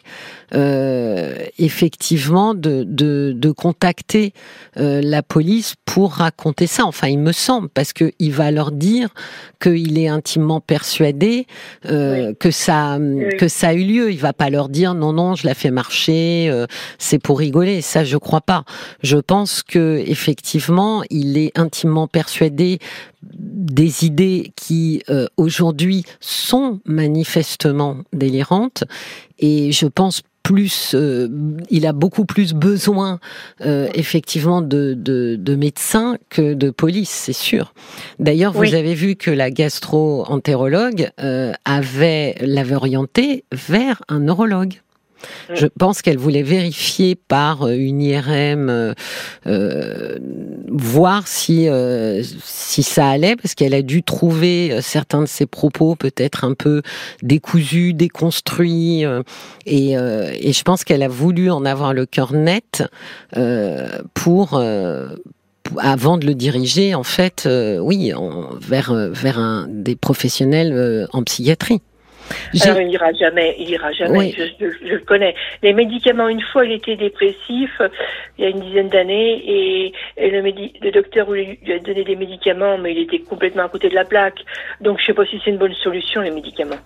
euh, 0.54 1.34
effectivement 1.58 2.54
de, 2.54 2.84
de, 2.86 3.32
de 3.36 3.50
contacter 3.50 4.32
euh, 4.78 5.00
la 5.02 5.22
police 5.22 5.74
pour 5.84 6.14
raconter 6.14 6.66
ça. 6.66 6.84
Enfin, 6.86 7.08
il 7.08 7.18
me 7.18 7.32
semble, 7.32 7.68
parce 7.68 7.92
que 7.92 8.12
il 8.18 8.32
va 8.32 8.50
leur 8.50 8.70
dire 8.70 9.08
qu'il 9.60 9.98
est 9.98 10.08
intimement 10.08 10.60
persuadé 10.60 11.46
euh, 11.86 12.32
que 12.38 12.50
ça 12.50 12.98
que 13.38 13.48
ça 13.48 13.68
a 13.68 13.74
eu 13.74 13.84
lieu. 13.84 14.12
Il 14.12 14.18
va 14.18 14.32
pas 14.32 14.50
leur 14.50 14.68
dire 14.68 14.94
non 14.94 15.12
non, 15.12 15.34
je 15.34 15.46
la 15.46 15.54
fais 15.54 15.70
marcher, 15.70 16.48
euh, 16.48 16.66
c'est 16.98 17.18
pour 17.18 17.38
rigoler. 17.38 17.80
Ça, 17.80 18.04
je 18.04 18.16
crois 18.16 18.40
pas. 18.40 18.64
Je 19.02 19.16
pense 19.18 19.62
que 19.62 20.02
effectivement, 20.06 21.02
il 21.10 21.38
est 21.38 21.58
intimement 21.58 22.06
persuadé 22.06 22.78
des 23.66 24.04
idées 24.04 24.52
qui 24.56 25.02
euh, 25.10 25.26
aujourd'hui 25.36 26.04
sont 26.20 26.80
manifestement 26.84 27.98
délirantes 28.12 28.84
et 29.38 29.72
je 29.72 29.86
pense 29.86 30.22
plus, 30.42 30.94
euh, 30.94 31.28
il 31.70 31.86
a 31.86 31.92
beaucoup 31.92 32.24
plus 32.24 32.54
besoin 32.54 33.18
euh, 33.62 33.88
effectivement 33.94 34.62
de, 34.62 34.94
de, 34.96 35.56
médecins 35.56 36.18
que 36.30 36.54
de 36.54 36.70
police, 36.70 37.10
c'est 37.10 37.32
sûr. 37.32 37.74
D'ailleurs, 38.20 38.52
vous 38.52 38.74
avez 38.74 38.94
vu 38.94 39.16
que 39.16 39.32
la 39.32 39.50
gastro-entérologue 39.50 41.10
avait 41.64 42.36
l'avait 42.40 42.76
orienté 42.76 43.44
vers 43.50 44.02
un 44.06 44.20
neurologue. 44.20 44.80
Je 45.52 45.66
pense 45.66 46.02
qu'elle 46.02 46.18
voulait 46.18 46.42
vérifier 46.42 47.14
par 47.14 47.62
euh, 47.62 47.76
une 47.76 48.02
IRM, 48.02 48.68
euh, 48.68 48.94
euh, 49.46 50.18
voir 50.68 51.26
si 51.26 51.68
si 52.44 52.82
ça 52.82 53.08
allait, 53.08 53.36
parce 53.36 53.54
qu'elle 53.54 53.74
a 53.74 53.82
dû 53.82 54.02
trouver 54.02 54.78
certains 54.82 55.22
de 55.22 55.26
ses 55.26 55.46
propos 55.46 55.94
peut-être 55.94 56.44
un 56.44 56.54
peu 56.54 56.82
décousus, 57.22 57.94
déconstruits, 57.94 59.04
et, 59.66 59.92
je 59.96 60.62
pense 60.62 60.84
qu'elle 60.84 61.02
a 61.02 61.08
voulu 61.08 61.50
en 61.50 61.64
avoir 61.64 61.92
le 61.94 62.06
cœur 62.06 62.32
net 62.32 62.84
pour 64.14 64.60
avant 65.78 66.18
de 66.18 66.26
le 66.26 66.34
diriger, 66.34 66.94
en 66.94 67.04
fait, 67.04 67.48
oui, 67.80 68.12
vers 68.60 68.94
vers 68.94 69.66
des 69.68 69.96
professionnels 69.96 71.08
en 71.12 71.22
psychiatrie. 71.22 71.80
Alors, 72.62 72.80
il 72.80 72.90
ira 72.90 73.12
jamais, 73.12 73.56
il 73.58 73.70
ira 73.70 73.92
jamais, 73.92 74.32
je, 74.32 74.86
le 74.86 74.98
connais. 75.00 75.34
Les 75.62 75.72
médicaments, 75.72 76.28
une 76.28 76.40
fois, 76.40 76.64
il 76.64 76.72
était 76.72 76.96
dépressif, 76.96 77.80
il 78.38 78.44
y 78.44 78.46
a 78.46 78.50
une 78.50 78.60
dizaine 78.60 78.88
d'années, 78.88 79.42
et, 79.46 79.92
le, 80.18 80.40
le, 80.40 80.90
docteur 80.90 81.30
lui 81.30 81.58
a 81.68 81.78
donné 81.78 82.04
des 82.04 82.16
médicaments, 82.16 82.78
mais 82.78 82.92
il 82.92 83.02
était 83.02 83.20
complètement 83.20 83.64
à 83.64 83.68
côté 83.68 83.88
de 83.88 83.94
la 83.94 84.04
plaque. 84.04 84.38
Donc, 84.80 85.00
je 85.00 85.06
sais 85.06 85.14
pas 85.14 85.26
si 85.26 85.40
c'est 85.44 85.50
une 85.50 85.58
bonne 85.58 85.74
solution, 85.74 86.20
les 86.20 86.30
médicaments. 86.30 86.80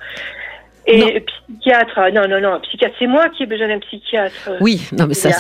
Et 0.87 1.25
psychiatre, 1.61 1.93
ah, 1.97 2.11
non, 2.11 2.27
non, 2.29 2.41
non, 2.41 2.61
psychiatre, 2.61 2.95
c'est 2.99 3.07
moi 3.07 3.29
qui 3.29 3.45
ai 3.45 3.47
besoin 3.47 3.69
d'un 3.69 3.79
psychiatre. 3.81 4.51
Oui, 4.61 4.81
non, 4.93 5.07
mais 5.07 5.15
ça, 5.15 5.31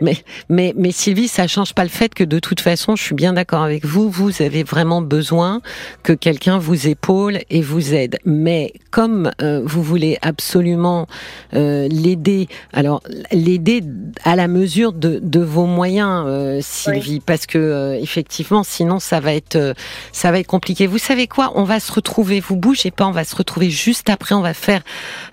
mais, 0.00 0.16
mais, 0.48 0.72
mais 0.76 0.92
Sylvie, 0.92 1.26
ça 1.26 1.46
change 1.46 1.74
pas 1.74 1.82
le 1.82 1.88
fait 1.88 2.14
que 2.14 2.22
de 2.22 2.38
toute 2.38 2.60
façon, 2.60 2.96
je 2.96 3.02
suis 3.02 3.14
bien 3.14 3.32
d'accord 3.32 3.62
avec 3.62 3.84
vous, 3.84 4.10
vous 4.10 4.42
avez 4.42 4.62
vraiment 4.62 5.00
besoin 5.02 5.62
que 6.02 6.12
quelqu'un 6.12 6.58
vous 6.58 6.86
épaule 6.86 7.38
et 7.48 7.62
vous 7.62 7.94
aide. 7.94 8.18
Mais 8.24 8.72
comme 8.90 9.30
euh, 9.42 9.62
vous 9.64 9.82
voulez 9.82 10.18
absolument 10.22 11.06
euh, 11.54 11.88
l'aider, 11.88 12.48
alors 12.72 13.02
l'aider 13.32 13.82
à 14.24 14.36
la 14.36 14.48
mesure 14.48 14.92
de, 14.92 15.18
de 15.22 15.40
vos 15.40 15.66
moyens, 15.66 16.24
euh, 16.26 16.58
Sylvie, 16.60 17.20
parce 17.20 17.46
que 17.46 17.98
effectivement, 18.00 18.62
sinon 18.62 18.98
ça 18.98 19.20
va 19.20 19.34
être, 19.34 19.74
ça 20.12 20.30
va 20.30 20.38
être 20.38 20.46
compliqué. 20.46 20.86
Vous 20.86 20.98
savez 20.98 21.26
quoi? 21.26 21.52
On 21.54 21.64
va 21.64 21.80
se 21.80 21.90
retrouver. 21.90 22.40
Vous 22.40 22.56
bougez 22.56 22.90
pas, 22.90 23.06
on 23.06 23.12
va 23.12 23.24
se 23.24 23.34
retrouver 23.34 23.70
juste 23.70 24.10
après. 24.10 24.34
On 24.34 24.42
va 24.42 24.54
faire 24.54 24.82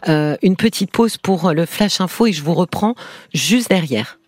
euh, 0.08 0.36
une 0.42 0.56
petite 0.56 0.92
pause 0.92 1.18
pour 1.18 1.52
le 1.54 1.66
Flash 1.66 2.02
Info 2.02 2.28
et 2.28 2.34
je 2.34 2.44
vous 2.44 2.54
reprends 2.54 2.96
juste 3.34 3.70
derrière. 3.70 4.20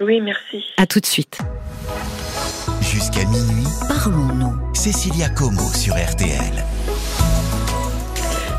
Oui, 0.00 0.20
merci. 0.20 0.64
À 0.76 0.86
tout 0.86 1.00
de 1.00 1.06
suite. 1.06 1.38
Jusqu'à 2.80 3.24
minuit, 3.26 3.68
parlons-nous. 3.88 4.74
Cécilia 4.74 5.28
Como 5.28 5.60
sur 5.74 5.94
RTL. 5.94 6.64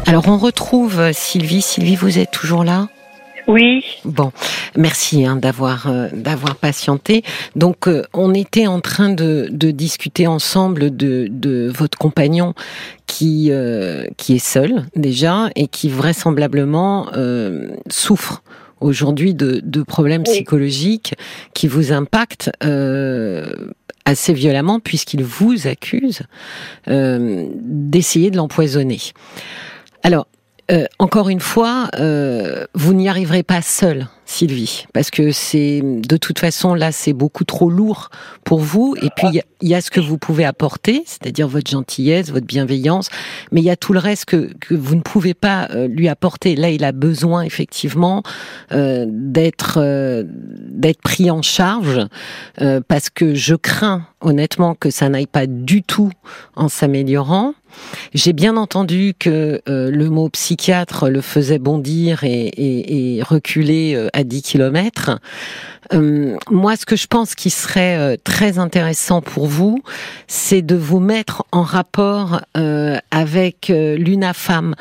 Alors 0.06 0.28
on 0.28 0.38
retrouve 0.38 1.12
Sylvie. 1.14 1.62
Sylvie, 1.62 1.96
vous 1.96 2.20
êtes 2.20 2.32
toujours 2.32 2.64
là? 2.64 2.88
Oui. 3.48 3.84
Bon, 4.06 4.32
merci 4.76 5.26
hein, 5.26 5.36
d'avoir 5.36 5.88
euh, 5.88 6.08
d'avoir 6.14 6.56
patienté. 6.56 7.24
Donc, 7.56 7.88
euh, 7.88 8.04
on 8.14 8.34
était 8.34 8.68
en 8.68 8.80
train 8.80 9.10
de, 9.10 9.48
de 9.52 9.72
discuter 9.72 10.28
ensemble 10.28 10.96
de, 10.96 11.28
de 11.30 11.72
votre 11.74 11.98
compagnon 11.98 12.54
qui 13.08 13.50
euh, 13.52 14.06
qui 14.18 14.36
est 14.36 14.46
seul 14.46 14.86
déjà 14.96 15.50
et 15.56 15.68
qui 15.68 15.90
vraisemblablement 15.90 17.08
souffre 17.90 18.44
aujourd'hui 18.80 19.34
de, 19.34 19.62
de 19.64 19.84
problèmes 19.84 20.24
psychologiques 20.24 21.16
qui 21.54 21.68
vous 21.68 21.92
impactent 21.92 22.52
assez 24.06 24.34
violemment 24.34 24.80
puisqu'il 24.80 25.24
vous 25.24 25.68
accuse 25.68 26.24
d'essayer 26.88 28.32
de 28.32 28.38
l'empoisonner. 28.38 29.00
Alors, 30.04 30.28
euh, 30.72 30.86
encore 31.00 31.30
une 31.30 31.40
fois, 31.40 31.90
euh, 32.00 32.66
vous 32.74 32.94
n'y 32.94 33.10
arriverez 33.10 33.44
pas 33.44 33.62
seul. 33.62 34.08
Sylvie, 34.24 34.86
parce 34.94 35.12
que 35.12 35.34
c'est 35.34 35.82
de 35.84 36.16
toute 36.16 36.40
façon 36.40 36.74
là 36.74 36.94
c'est 36.94 37.12
beaucoup 37.12 37.44
trop 37.44 37.70
lourd 37.70 38.10
pour 38.46 38.60
vous. 38.60 38.96
Et 39.02 39.10
puis 39.14 39.28
il 39.62 39.68
y, 39.68 39.76
a 39.76 39.82
ce 39.82 39.92
que 39.92 40.00
vous 40.00 40.18
pouvez 40.18 40.46
apporter, 40.46 41.04
c'est-à-dire 41.06 41.50
votre 41.50 41.70
gentillesse, 41.70 42.32
votre 42.32 42.46
bienveillance, 42.46 43.10
mais 43.52 43.60
il 43.60 43.66
y 43.66 43.70
a 43.70 43.76
tout 43.76 43.92
le 43.92 44.00
reste 44.00 44.24
que, 44.24 44.50
vous 44.70 44.96
ne 44.96 45.02
pouvez 45.02 45.34
pas 45.34 45.68
euh, 45.72 45.90
lui 45.90 46.08
apporter. 46.08 46.56
Là 46.56 46.70
il 46.70 46.86
a 46.86 46.94
besoin 46.94 47.42
effectivement 47.42 48.24
d'être 48.72 50.24
d'être 50.24 51.02
pris 51.02 51.30
en 51.30 51.42
charge 51.42 52.00
parce 52.88 53.10
que 53.10 53.36
je 53.36 53.56
crains 53.56 54.08
honnêtement 54.22 54.76
que 54.76 54.92
ça 54.92 55.10
n'aille 55.10 55.28
pas 55.28 55.46
du 55.46 55.84
tout 55.84 56.12
en 56.56 56.70
s'améliorant. 56.70 57.54
J'ai 58.14 58.34
bien 58.34 58.58
entendu 58.58 59.14
que 59.18 59.62
le 59.68 60.10
mot 60.10 60.30
psychiatre 60.30 61.10
le 61.10 61.22
faisait 61.22 61.60
bondir 61.60 62.24
et, 62.24 62.48
et, 62.48 63.18
et 63.18 63.24
reculer 63.24 64.10
à 64.14 64.24
10 64.24 64.42
kilomètres. 64.42 65.20
Euh, 65.94 66.38
moi, 66.50 66.76
ce 66.76 66.86
que 66.86 66.96
je 66.96 67.08
pense 67.08 67.36
qui 67.36 67.50
serait 67.50 67.98
euh, 67.98 68.16
très 68.24 68.60
intéressant 68.60 69.22
pour 69.22 69.48
vous, 69.48 69.82
c'est 70.28 70.62
de 70.62 70.76
vous 70.76 71.00
mettre 71.00 71.44
en 71.52 71.64
rapport 71.64 72.42
euh, 72.56 72.98
avec 73.12 73.70
l'UNAFAM, 73.70 74.76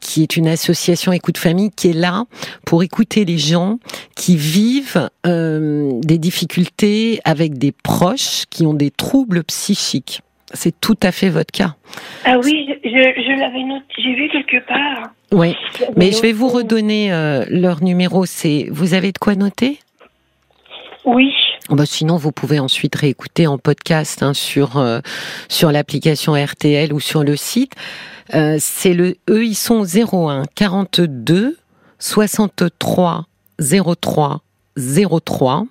qui 0.00 0.22
est 0.22 0.36
une 0.36 0.48
association 0.48 1.12
Écoute 1.12 1.38
Famille, 1.38 1.70
qui 1.70 1.90
est 1.90 1.92
là 1.92 2.24
pour 2.64 2.82
écouter 2.82 3.24
les 3.24 3.38
gens 3.38 3.78
qui 4.14 4.36
vivent 4.36 5.08
des 5.24 6.18
difficultés 6.18 7.20
avec 7.24 7.58
des 7.58 7.72
proches 7.72 8.44
qui 8.50 8.66
ont 8.66 8.74
des 8.74 8.90
troubles 8.90 9.44
psychiques. 9.44 10.22
C'est 10.54 10.80
tout 10.80 10.98
à 11.02 11.12
fait 11.12 11.28
votre 11.28 11.52
cas. 11.52 11.74
Ah 12.24 12.38
oui, 12.42 12.68
je, 12.84 12.88
je 12.88 13.40
l'avais 13.40 13.64
noté, 13.64 13.86
j'ai 13.98 14.14
vu 14.14 14.28
quelque 14.28 14.66
part. 14.66 15.10
Oui, 15.32 15.56
mais 15.96 16.12
je 16.12 16.22
vais 16.22 16.32
vous 16.32 16.48
redonner 16.48 17.10
leur 17.50 17.82
numéro. 17.82 18.26
C'est, 18.26 18.68
vous 18.70 18.94
avez 18.94 19.10
de 19.10 19.18
quoi 19.18 19.34
noter? 19.34 19.80
Oui. 21.06 21.32
Bah 21.70 21.86
sinon, 21.86 22.16
vous 22.16 22.32
pouvez 22.32 22.58
ensuite 22.58 22.94
réécouter 22.96 23.46
en 23.46 23.58
podcast 23.58 24.22
hein, 24.22 24.34
sur 24.34 24.76
euh, 24.76 25.00
sur 25.48 25.72
l'application 25.72 26.34
RTL 26.34 26.92
ou 26.92 27.00
sur 27.00 27.24
le 27.24 27.36
site. 27.36 27.72
Euh, 28.34 28.56
c'est 28.60 28.92
le 28.92 29.16
eux 29.30 29.44
ils 29.44 29.54
sont 29.54 29.84
01 29.84 30.42
42 30.54 31.56
63 31.98 33.26
03 33.58 34.40
03 34.78 35.66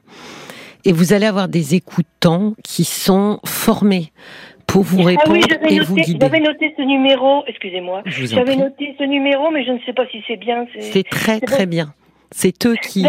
et 0.85 0.91
vous 0.93 1.13
allez 1.13 1.25
avoir 1.25 1.49
des 1.49 1.75
écoutants 1.75 2.55
qui 2.63 2.85
sont 2.85 3.39
formés 3.45 4.11
pour 4.75 4.83
vous 4.83 4.99
ah 5.03 5.05
répondre 5.05 5.38
et 5.69 5.79
vous 5.79 5.95
guider. 5.95 6.19
J'avais 6.19 6.41
noté 6.41 6.73
ce 6.75 6.81
numéro, 6.81 7.43
excusez-moi. 7.47 8.03
J'avais 8.05 8.57
noté 8.57 8.93
ce 8.99 9.05
numéro, 9.05 9.49
mais 9.49 9.63
je 9.63 9.71
ne 9.71 9.79
sais 9.85 9.93
pas 9.93 10.05
si 10.11 10.21
c'est 10.27 10.35
bien. 10.35 10.65
C'est 10.79 11.07
très 11.07 11.39
très 11.39 11.65
bien. 11.65 11.93
C'est 12.31 12.65
eux 12.65 12.75
qui, 12.75 13.05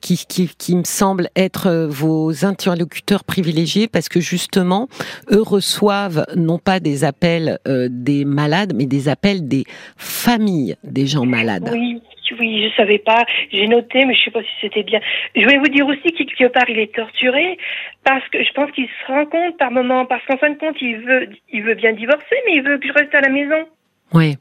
qui, 0.00 0.24
qui, 0.28 0.48
qui, 0.56 0.76
me 0.76 0.84
semblent 0.84 1.28
être 1.34 1.66
euh, 1.66 1.88
vos 1.88 2.44
interlocuteurs 2.44 3.24
privilégiés 3.24 3.88
parce 3.88 4.08
que 4.08 4.20
justement, 4.20 4.88
eux 5.32 5.42
reçoivent 5.42 6.26
non 6.36 6.58
pas 6.58 6.78
des 6.78 7.02
appels 7.02 7.58
euh, 7.66 7.88
des 7.90 8.24
malades, 8.24 8.72
mais 8.76 8.86
des 8.86 9.08
appels 9.08 9.48
des 9.48 9.64
familles 9.96 10.76
des 10.84 11.06
gens 11.08 11.26
malades. 11.26 11.70
Oui. 11.72 12.00
Oui, 12.38 12.68
je 12.68 12.76
savais 12.76 12.98
pas. 12.98 13.24
J'ai 13.50 13.66
noté, 13.68 14.04
mais 14.04 14.14
je 14.14 14.24
sais 14.24 14.30
pas 14.30 14.42
si 14.42 14.50
c'était 14.60 14.82
bien. 14.82 15.00
Je 15.34 15.46
vais 15.46 15.58
vous 15.58 15.68
dire 15.68 15.86
aussi 15.86 16.12
qu'il 16.12 16.26
quelque 16.26 16.52
part 16.52 16.68
il 16.68 16.78
est 16.78 16.94
torturé 16.94 17.58
parce 18.04 18.26
que 18.28 18.42
je 18.42 18.52
pense 18.52 18.70
qu'il 18.72 18.86
se 18.86 19.12
rend 19.12 19.26
compte 19.26 19.56
par 19.58 19.70
moment, 19.70 20.06
parce 20.06 20.24
qu'en 20.26 20.36
fin 20.36 20.50
de 20.50 20.58
compte 20.58 20.80
il 20.80 20.98
veut, 20.98 21.28
il 21.52 21.62
veut 21.62 21.74
bien 21.74 21.92
divorcer, 21.92 22.36
mais 22.46 22.54
il 22.54 22.62
veut 22.62 22.78
que 22.78 22.86
je 22.88 22.92
reste 22.92 23.14
à 23.14 23.20
la 23.20 23.28
maison. 23.28 23.66
Oui 24.12 24.36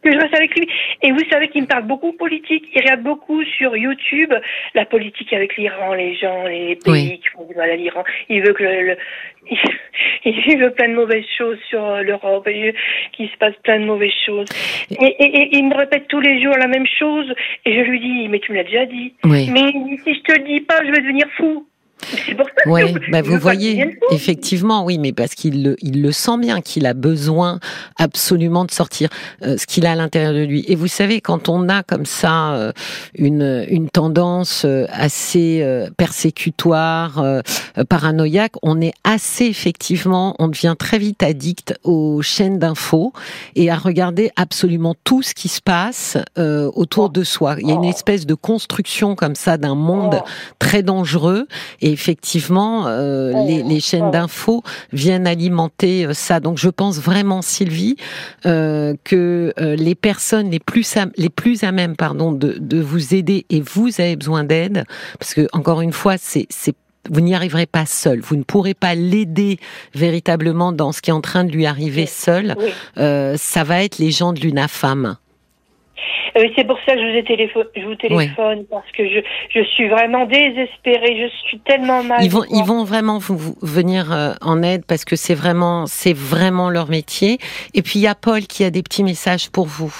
que 0.00 0.12
je 0.12 0.18
reste 0.18 0.34
avec 0.34 0.54
lui. 0.56 0.68
Et 1.02 1.12
vous 1.12 1.24
savez 1.30 1.48
qu'il 1.48 1.62
me 1.62 1.66
parle 1.66 1.84
beaucoup 1.84 2.12
politique. 2.12 2.64
Il 2.74 2.80
regarde 2.80 3.02
beaucoup 3.02 3.42
sur 3.44 3.76
YouTube 3.76 4.32
la 4.74 4.84
politique 4.84 5.32
avec 5.32 5.56
l'Iran, 5.56 5.94
les 5.94 6.16
gens, 6.16 6.44
les 6.44 6.76
pays 6.76 7.18
qui 7.18 7.28
font 7.28 7.44
du 7.44 7.54
mal 7.54 7.70
à 7.70 7.76
l'Iran. 7.76 8.04
Il 8.28 8.42
veut 8.42 8.52
que 8.52 8.62
le, 8.62 8.96
il 10.24 10.58
veut 10.58 10.70
plein 10.70 10.88
de 10.88 10.94
mauvaises 10.94 11.24
choses 11.36 11.58
sur 11.68 12.02
l'Europe, 12.02 12.48
qu'il 13.12 13.28
se 13.28 13.36
passe 13.38 13.54
plein 13.64 13.80
de 13.80 13.84
mauvaises 13.84 14.12
choses. 14.24 14.48
Et, 14.90 15.16
et, 15.18 15.56
il 15.56 15.68
me 15.68 15.76
répète 15.76 16.08
tous 16.08 16.20
les 16.20 16.42
jours 16.42 16.54
la 16.58 16.68
même 16.68 16.86
chose. 16.98 17.32
Et 17.64 17.74
je 17.74 17.90
lui 17.90 18.00
dis, 18.00 18.28
mais 18.28 18.38
tu 18.38 18.52
me 18.52 18.56
l'as 18.58 18.64
déjà 18.64 18.86
dit. 18.86 19.14
Mais 19.24 19.46
si 20.04 20.14
je 20.14 20.20
te 20.20 20.38
le 20.38 20.44
dis 20.44 20.60
pas, 20.60 20.78
je 20.84 20.90
vais 20.90 21.00
devenir 21.00 21.26
fou. 21.36 21.66
Oui, 22.66 22.94
bah 23.10 23.22
vous 23.22 23.38
voyez, 23.38 23.98
effectivement, 24.10 24.84
oui, 24.84 24.98
mais 24.98 25.12
parce 25.12 25.34
qu'il 25.34 25.64
le, 25.64 25.76
il 25.82 26.02
le 26.02 26.12
sent 26.12 26.38
bien 26.38 26.60
qu'il 26.60 26.86
a 26.86 26.94
besoin 26.94 27.58
absolument 27.98 28.64
de 28.64 28.70
sortir 28.70 29.08
euh, 29.42 29.56
ce 29.56 29.66
qu'il 29.66 29.86
a 29.86 29.92
à 29.92 29.94
l'intérieur 29.94 30.32
de 30.32 30.44
lui. 30.44 30.64
Et 30.68 30.74
vous 30.74 30.86
savez, 30.86 31.20
quand 31.20 31.48
on 31.48 31.68
a 31.68 31.82
comme 31.82 32.06
ça 32.06 32.54
euh, 32.54 32.72
une, 33.14 33.64
une 33.68 33.90
tendance 33.90 34.64
euh, 34.64 34.86
assez 34.92 35.64
persécutoire, 35.96 37.24
paranoïaque, 37.88 38.52
on 38.62 38.80
est 38.80 38.92
assez 39.04 39.46
effectivement, 39.46 40.36
on 40.38 40.48
devient 40.48 40.74
très 40.78 40.98
vite 40.98 41.22
addict 41.22 41.74
aux 41.82 42.22
chaînes 42.22 42.58
d'infos 42.58 43.12
et 43.56 43.70
à 43.70 43.76
regarder 43.76 44.30
absolument 44.36 44.94
tout 45.04 45.22
ce 45.22 45.34
qui 45.34 45.48
se 45.48 45.60
passe 45.60 46.18
autour 46.36 47.10
de 47.10 47.24
soi. 47.24 47.56
Il 47.60 47.68
y 47.68 47.72
a 47.72 47.74
une 47.74 47.84
espèce 47.84 48.26
de 48.26 48.34
construction 48.34 49.14
comme 49.14 49.34
ça 49.34 49.56
d'un 49.56 49.74
monde 49.74 50.22
très 50.58 50.82
dangereux 50.82 51.46
et 51.80 51.91
effectivement, 51.92 52.86
euh, 52.86 53.32
les, 53.46 53.80
chaînes 53.80 54.10
d'infos 54.10 54.62
viennent 54.92 55.26
alimenter 55.26 56.06
euh, 56.06 56.14
ça. 56.14 56.40
Donc 56.40 56.58
je 56.58 56.68
pense 56.68 56.98
vraiment, 56.98 57.42
Sylvie, 57.42 57.96
euh, 58.46 58.94
que 59.04 59.52
les 59.56 59.94
personnes 59.94 60.50
les 60.50 60.60
plus 60.60 60.96
à, 60.96 61.06
les 61.16 61.28
plus 61.28 61.64
à 61.64 61.72
même, 61.72 61.96
pardon, 61.96 62.32
de, 62.32 62.56
de 62.58 62.80
vous 62.80 63.14
aider 63.14 63.46
et 63.50 63.60
vous 63.60 63.88
avez 64.00 64.16
besoin 64.16 64.44
d'aide, 64.44 64.84
parce 65.18 65.34
que 65.34 65.46
encore 65.52 65.80
une 65.80 65.92
fois, 65.92 66.16
c'est 66.18 66.46
c'est 66.50 66.74
vous 67.10 67.20
n'y 67.20 67.34
arriverez 67.34 67.66
pas 67.66 67.84
seul. 67.84 68.20
Vous 68.20 68.36
ne 68.36 68.44
pourrez 68.44 68.74
pas 68.74 68.94
l'aider 68.94 69.58
véritablement 69.92 70.70
dans 70.70 70.92
ce 70.92 71.02
qui 71.02 71.10
est 71.10 71.12
en 71.12 71.20
train 71.20 71.42
de 71.42 71.50
lui 71.50 71.66
arriver 71.66 72.06
seul. 72.06 72.54
ça 72.94 73.64
va 73.64 73.82
être 73.82 73.98
les 73.98 74.12
gens 74.12 74.32
de 74.32 74.38
l'UNAFAM. 74.38 75.16
Euh, 76.36 76.48
c'est 76.56 76.66
pour 76.66 76.78
ça 76.86 76.94
que 76.94 77.00
je 77.00 77.10
vous, 77.10 77.16
ai 77.16 77.24
téléphone, 77.24 77.66
je 77.76 77.82
vous 77.82 77.94
téléphone 77.94 78.64
parce 78.70 78.90
que 78.96 79.06
je, 79.06 79.20
je 79.50 79.64
suis 79.64 79.88
vraiment 79.88 80.26
désespérée. 80.26 81.16
Je 81.18 81.28
suis 81.46 81.58
tellement 81.60 82.02
mal. 82.02 82.22
Ils 82.22 82.30
vont, 82.30 82.44
ils 82.50 82.64
vont 82.64 82.84
vraiment 82.84 83.18
vous, 83.18 83.56
venir 83.62 84.12
euh, 84.12 84.32
en 84.40 84.62
aide 84.62 84.84
parce 84.86 85.04
que 85.04 85.16
c'est 85.16 85.34
vraiment, 85.34 85.86
c'est 85.86 86.14
vraiment 86.14 86.70
leur 86.70 86.88
métier. 86.88 87.38
Et 87.74 87.82
puis 87.82 87.98
il 87.98 88.02
y 88.02 88.06
a 88.06 88.14
Paul 88.14 88.42
qui 88.42 88.64
a 88.64 88.70
des 88.70 88.82
petits 88.82 89.04
messages 89.04 89.50
pour 89.50 89.66
vous. 89.66 89.94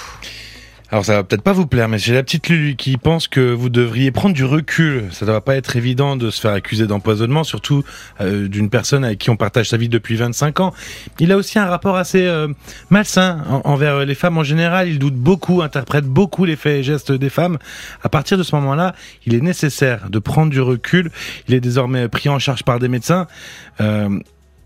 Alors 0.93 1.03
ça 1.03 1.15
va 1.15 1.23
peut-être 1.23 1.41
pas 1.41 1.53
vous 1.53 1.65
plaire, 1.65 1.89
mais 1.89 1.97
j'ai 1.97 2.13
la 2.13 2.21
petite 2.21 2.49
Lulu 2.49 2.75
qui 2.75 2.97
pense 2.97 3.27
que 3.27 3.51
vous 3.51 3.69
devriez 3.69 4.11
prendre 4.11 4.35
du 4.35 4.45
recul. 4.45 5.05
Ça 5.09 5.25
ne 5.25 5.31
va 5.31 5.41
pas 5.41 5.55
être 5.55 5.75
évident 5.75 6.15
de 6.15 6.29
se 6.29 6.39
faire 6.39 6.51
accuser 6.51 6.85
d'empoisonnement, 6.85 7.43
surtout 7.43 7.83
euh, 8.21 8.47
d'une 8.47 8.69
personne 8.69 9.03
avec 9.03 9.17
qui 9.17 9.31
on 9.31 9.35
partage 9.35 9.69
sa 9.69 9.77
vie 9.77 9.89
depuis 9.89 10.17
25 10.17 10.59
ans. 10.59 10.71
Il 11.17 11.31
a 11.31 11.37
aussi 11.37 11.57
un 11.57 11.65
rapport 11.65 11.95
assez 11.95 12.27
euh, 12.27 12.47
malsain 12.91 13.43
envers 13.63 14.05
les 14.05 14.13
femmes 14.13 14.37
en 14.37 14.43
général. 14.43 14.87
Il 14.87 14.99
doute 14.99 15.15
beaucoup, 15.15 15.63
interprète 15.63 16.05
beaucoup 16.05 16.45
les 16.45 16.55
faits 16.55 16.81
et 16.81 16.83
gestes 16.83 17.11
des 17.11 17.31
femmes. 17.31 17.57
À 18.03 18.09
partir 18.09 18.37
de 18.37 18.43
ce 18.43 18.53
moment-là, 18.57 18.93
il 19.25 19.33
est 19.33 19.41
nécessaire 19.41 20.11
de 20.11 20.19
prendre 20.19 20.51
du 20.51 20.61
recul. 20.61 21.09
Il 21.47 21.55
est 21.55 21.59
désormais 21.59 22.07
pris 22.07 22.29
en 22.29 22.37
charge 22.37 22.61
par 22.61 22.77
des 22.77 22.87
médecins. 22.87 23.25
Euh, 23.81 24.19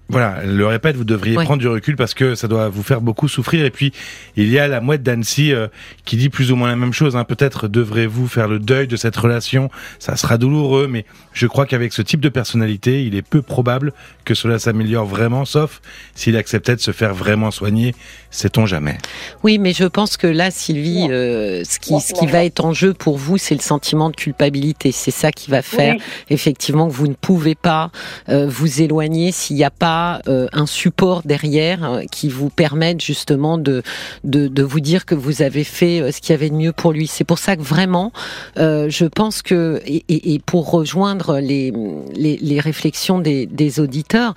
voilà, 0.10 0.43
le 0.46 0.65
répète, 0.65 0.96
vous 0.96 1.04
devriez 1.04 1.36
prendre 1.36 1.58
du 1.58 1.67
recul 1.67 1.98
parce 1.98 2.13
que 2.13 2.34
ça 2.36 2.48
doit 2.48 2.70
vous 2.70 2.84
faire 2.84 3.02
beaucoup 3.02 3.28
souffrir. 3.28 3.65
Et 3.65 3.72
puis, 3.72 3.91
il 4.38 4.50
y 4.50 4.58
a 4.58 4.67
la 4.67 4.80
mouette 4.80 5.04
d'Annecy 5.04 5.52
euh, 5.52 5.67
qui 6.06 6.15
dit 6.15 6.30
plus 6.30 6.52
ou 6.52 6.56
moins 6.56 6.70
la 6.70 6.78
même 6.78 6.93
chose. 6.93 7.17
Hein. 7.17 7.26
Peut-être 7.26 7.67
devrez-vous 7.67 8.28
faire 8.28 8.48
le 8.48 8.60
deuil 8.60 8.88
de 8.88 8.96
cette 8.96 9.17
relation. 9.17 9.70
Ça 10.00 10.15
sera 10.15 10.38
douloureux, 10.38 10.88
mais 10.88 11.06
je 11.34 11.46
crois 11.46 11.65
qu'avec 11.65 11.91
ce 11.91 12.02
type 12.02 12.22
de 12.22 12.30
personnalité, 12.30 13.04
il 13.04 13.15
est 13.15 13.22
peu 13.22 13.41
probable 13.41 13.91
que 14.24 14.34
cela 14.34 14.60
s'améliore 14.60 15.06
vraiment, 15.06 15.43
sauf 15.43 15.82
s'il 16.15 16.38
acceptait 16.38 16.76
de 16.76 16.82
se 16.82 16.91
faire 16.91 17.13
vraiment 17.13 17.52
soigner. 17.52 17.93
Sait-on 18.32 18.65
jamais 18.65 18.98
Oui, 19.43 19.58
mais 19.58 19.74
je 19.74 19.86
pense 19.86 20.15
que 20.15 20.28
là, 20.28 20.52
Sylvie, 20.52 21.08
euh, 21.10 21.63
ce, 21.65 21.80
qui, 21.80 22.00
ce 22.00 22.13
qui 22.13 22.28
va 22.28 22.46
être 22.46 22.63
en 22.63 22.72
jeu 22.72 22.93
pour 22.93 23.17
vous, 23.17 23.38
c'est 23.38 23.56
le 23.56 23.62
sentiment 23.62 24.10
de 24.10 24.15
culpabilité. 24.15 24.91
C'est 24.93 25.12
ça 25.12 25.32
qui 25.32 25.52
va 25.52 25.62
faire 25.62 25.96
effectivement 26.30 26.88
que 26.88 26.93
vous 26.93 27.08
ne 27.08 27.13
pouvez 27.13 27.56
pas 27.56 27.91
euh, 28.30 28.48
vous 28.48 28.82
éloigner 28.82 29.32
s'il 29.32 29.58
n'y 29.58 29.63
a 29.63 29.70
pas 29.72 29.96
euh, 30.27 30.47
un 30.53 30.65
support 30.65 31.21
derrière 31.23 31.83
euh, 31.83 32.01
qui 32.12 32.29
vous 32.29 32.49
permette 32.49 33.01
justement 33.01 33.57
de, 33.57 33.83
de, 34.23 34.63
vous 34.63 34.79
dire 34.79 35.05
que 35.05 35.15
vous 35.15 35.41
avez 35.41 35.63
fait 35.63 36.01
euh, 36.01 36.12
ce 36.12 36.19
qu'il 36.19 36.31
y 36.31 36.33
avait 36.33 36.49
de 36.49 36.55
mieux 36.55 36.73
pour 36.73 36.91
lui. 36.91 37.07
C'est 37.07 37.23
pour 37.23 37.39
ça 37.39 37.55
que 37.55 37.62
vraiment, 37.62 38.12
je 38.55 39.05
pense 39.05 39.41
que, 39.41 39.81
et, 39.86 40.39
pour 40.45 40.71
rejoindre 40.71 41.39
les, 41.39 41.71
les, 42.15 42.60
réflexions 42.60 43.19
des, 43.19 43.79
auditeurs, 43.79 44.33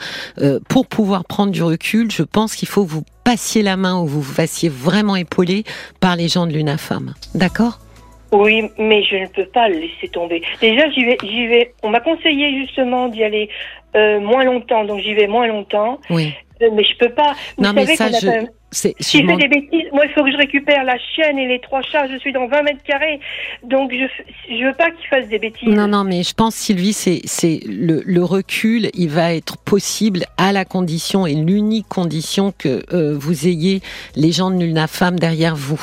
pour 0.69 0.87
pouvoir 0.87 1.25
prendre 1.25 1.53
du 1.53 1.63
recul, 1.63 2.11
je 2.11 2.23
pense 2.23 2.55
qu'il 2.55 2.69
faut 2.69 2.85
vous 2.85 3.05
passiez 3.25 3.63
la 3.63 3.77
main 3.77 4.01
ou 4.01 4.07
vous 4.07 4.23
vous 4.23 4.35
fassiez 4.35 4.69
vraiment 4.69 5.17
épauler 5.17 5.65
par 6.01 6.17
les 6.17 6.29
gens 6.29 6.47
de 6.47 6.53
l'UNAFAM. 6.53 7.15
D'accord? 7.35 7.79
Oui, 8.33 8.71
mais 8.79 9.03
je 9.05 9.17
ne 9.17 9.27
peux 9.27 9.47
pas 9.47 9.69
le 9.69 9.79
laisser 9.79 10.09
tomber. 10.09 10.43
Déjà, 10.61 10.89
j'y 10.91 11.05
vais, 11.05 11.19
j'y 11.23 11.47
vais. 11.47 11.75
On 11.83 11.91
m'a 11.91 12.01
conseillé 12.01 12.61
justement 12.61 13.09
d'y 13.09 13.25
aller 13.25 13.49
euh, 13.97 14.21
moins 14.21 14.45
longtemps, 14.45 14.85
donc 14.85 15.01
j'y 15.01 15.15
vais 15.15 15.27
moins 15.27 15.47
longtemps. 15.47 15.99
Oui. 16.11 16.33
Euh, 16.63 16.69
mais 16.73 16.85
je 16.85 16.97
peux 16.99 17.11
pas. 17.11 17.35
Vous 17.57 17.65
non, 17.65 17.73
mais 17.73 17.87
ça, 17.97 18.09
je... 18.09 18.47
Si 18.73 18.95
je 19.01 19.27
fais 19.27 19.37
des 19.37 19.49
bêtises, 19.49 19.89
moi 19.93 20.05
il 20.05 20.13
faut 20.13 20.23
que 20.23 20.31
je 20.31 20.37
récupère 20.37 20.85
la 20.85 20.97
chienne 20.99 21.39
et 21.39 21.49
les 21.49 21.59
trois 21.59 21.83
chats. 21.83 22.07
Je 22.09 22.19
suis 22.19 22.33
dans 22.33 22.47
20 22.47 22.63
mètres 22.63 22.83
carrés, 22.85 23.19
donc 23.65 23.93
je 23.93 24.07
je 24.49 24.65
veux 24.65 24.75
pas 24.75 24.91
qu'il 24.91 25.07
fasse 25.09 25.29
des 25.29 25.39
bêtises. 25.39 25.69
Non, 25.69 25.89
non, 25.89 26.05
mais 26.05 26.23
je 26.23 26.35
pense 26.35 26.55
Sylvie, 26.55 26.93
c'est 26.93 27.21
c'est 27.25 27.61
le, 27.67 28.03
le 28.07 28.25
recul, 28.25 28.91
il 28.95 29.09
va 29.09 29.35
être 29.35 29.57
possible 29.57 30.25
à 30.37 30.53
la 30.53 30.65
condition 30.65 31.27
et 31.27 31.35
l'unique 31.35 31.89
condition 31.89 32.53
que 32.57 32.85
euh, 32.93 33.17
vous 33.19 33.49
ayez 33.49 33.83
les 34.15 34.31
gens 34.31 34.51
de 34.51 34.57
Nulna 34.57 34.87
Femme 34.87 35.19
derrière 35.19 35.57
vous. 35.57 35.81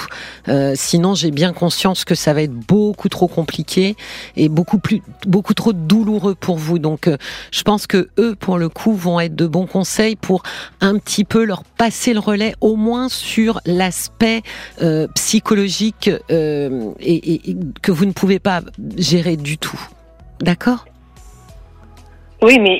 Euh, 0.47 0.73
sinon, 0.75 1.13
j'ai 1.13 1.31
bien 1.31 1.51
conscience 1.51 2.05
que 2.05 2.15
ça 2.15 2.33
va 2.33 2.43
être 2.43 2.53
beaucoup 2.53 3.09
trop 3.09 3.27
compliqué 3.27 3.95
et 4.37 4.47
beaucoup 4.47 4.79
plus 4.79 5.01
beaucoup 5.25 5.53
trop 5.53 5.73
douloureux 5.73 6.35
pour 6.35 6.57
vous. 6.57 6.79
Donc, 6.79 7.07
euh, 7.07 7.17
je 7.51 7.63
pense 7.63 7.85
que 7.85 8.07
eux, 8.17 8.35
pour 8.35 8.57
le 8.57 8.69
coup, 8.69 8.93
vont 8.93 9.19
être 9.19 9.35
de 9.35 9.45
bons 9.45 9.67
conseils 9.67 10.15
pour 10.15 10.43
un 10.79 10.97
petit 10.97 11.25
peu 11.25 11.43
leur 11.43 11.63
passer 11.65 12.13
le 12.13 12.19
relais 12.19 12.53
au 12.61 12.76
moins 12.77 13.09
sur 13.09 13.59
l'aspect 13.65 14.43
euh, 14.81 15.07
psychologique 15.15 16.09
euh, 16.31 16.91
et, 16.99 17.49
et 17.49 17.55
que 17.81 17.91
vous 17.91 18.05
ne 18.05 18.13
pouvez 18.13 18.39
pas 18.39 18.61
gérer 18.97 19.35
du 19.35 19.57
tout. 19.57 19.79
D'accord? 20.39 20.85
Oui, 22.41 22.59
mais 22.59 22.79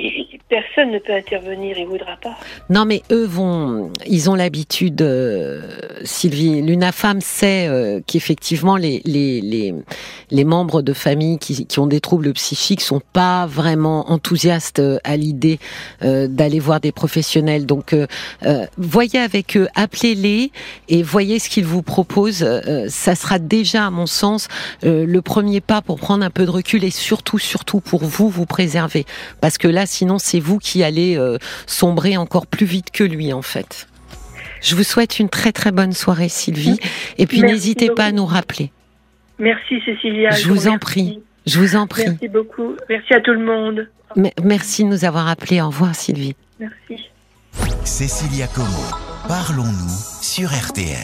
personne 0.49 0.91
ne 0.91 0.99
peut 0.99 1.13
intervenir, 1.13 1.77
il 1.77 1.86
voudra 1.88 2.17
pas. 2.21 2.38
Non, 2.69 2.86
mais 2.86 3.03
eux 3.12 3.25
vont, 3.25 3.91
ils 4.05 4.29
ont 4.29 4.36
l'habitude. 4.36 5.01
euh, 5.01 5.62
Sylvie, 6.03 6.62
l'UNAFAM 6.62 7.21
sait 7.21 7.67
euh, 7.67 7.99
qu'effectivement 8.05 8.77
les, 8.77 9.01
les 9.05 9.41
les 9.41 9.73
les 10.29 10.43
membres 10.43 10.81
de 10.81 10.93
famille 10.93 11.38
qui, 11.39 11.65
qui 11.65 11.79
ont 11.79 11.88
des 11.88 11.99
troubles 12.01 12.33
psychiques 12.33 12.81
sont 12.81 13.01
pas 13.13 13.45
vraiment 13.45 14.12
enthousiastes 14.12 14.79
euh, 14.79 14.99
à 15.03 15.17
l'idée 15.17 15.60
euh, 16.03 16.27
d'aller 16.27 16.60
voir 16.60 16.79
des 16.79 16.91
professionnels. 16.91 17.65
Donc, 17.65 17.93
euh, 17.93 18.07
euh, 18.43 18.65
voyez 18.77 19.19
avec 19.19 19.57
eux, 19.57 19.67
appelez-les 19.75 20.51
et 20.89 21.03
voyez 21.03 21.39
ce 21.39 21.49
qu'ils 21.49 21.65
vous 21.65 21.81
proposent. 21.81 22.45
Ça 22.89 23.15
sera 23.15 23.39
déjà, 23.39 23.86
à 23.88 23.89
mon 23.89 24.05
sens, 24.05 24.47
le 24.83 25.19
premier 25.19 25.62
pas 25.62 25.81
pour 25.81 25.97
prendre 25.97 26.23
un 26.23 26.29
peu 26.29 26.45
de 26.45 26.51
recul 26.51 26.83
et 26.83 26.91
surtout, 26.91 27.39
surtout 27.39 27.79
pour 27.79 28.03
vous, 28.03 28.29
vous 28.29 28.45
préserver. 28.45 29.05
Parce 29.41 29.57
que 29.57 29.67
là, 29.67 29.86
sinon, 29.86 30.17
c'est 30.19 30.37
vous 30.39 30.58
qui 30.60 30.84
allez 30.84 31.17
euh, 31.17 31.38
sombrer 31.65 32.17
encore 32.17 32.47
plus 32.47 32.65
vite 32.65 32.91
que 32.91 33.04
lui, 33.04 33.34
en 33.34 33.41
fait. 33.41 33.88
Je 34.62 34.76
vous 34.76 34.84
souhaite 34.84 35.19
une 35.19 35.30
très 35.30 35.52
très 35.52 35.71
bonne 35.71 35.93
soirée, 35.93 36.30
Sylvie. 36.30 36.80
Et 37.17 37.28
puis, 37.28 37.41
n'hésitez 37.41 37.89
pas 37.91 38.06
à 38.06 38.12
nous 38.12 38.26
rappeler. 38.26 38.71
Merci 39.39 39.82
Cécilia. 39.86 40.32
Je 40.32 40.47
vous 40.47 40.67
en 40.67 40.78
prie. 40.80 41.21
Je 41.45 41.60
vous 41.60 41.76
en 41.76 41.86
prie. 41.88 42.06
Merci 42.08 42.28
beaucoup. 42.28 42.76
Merci 42.89 43.13
à 43.13 43.21
tout 43.21 43.32
le 43.34 43.45
monde. 43.45 43.88
Me- 44.15 44.30
Merci 44.43 44.84
de 44.84 44.89
nous 44.89 45.06
avoir 45.06 45.28
appelés. 45.28 45.62
Au 45.62 45.67
revoir, 45.67 45.93
Sylvie. 45.93 46.36
Merci. 46.60 47.06
Cécilia 47.84 48.47
Como, 48.47 48.67
parlons-nous 49.28 49.97
sur 50.21 50.50
RTL. 50.50 50.97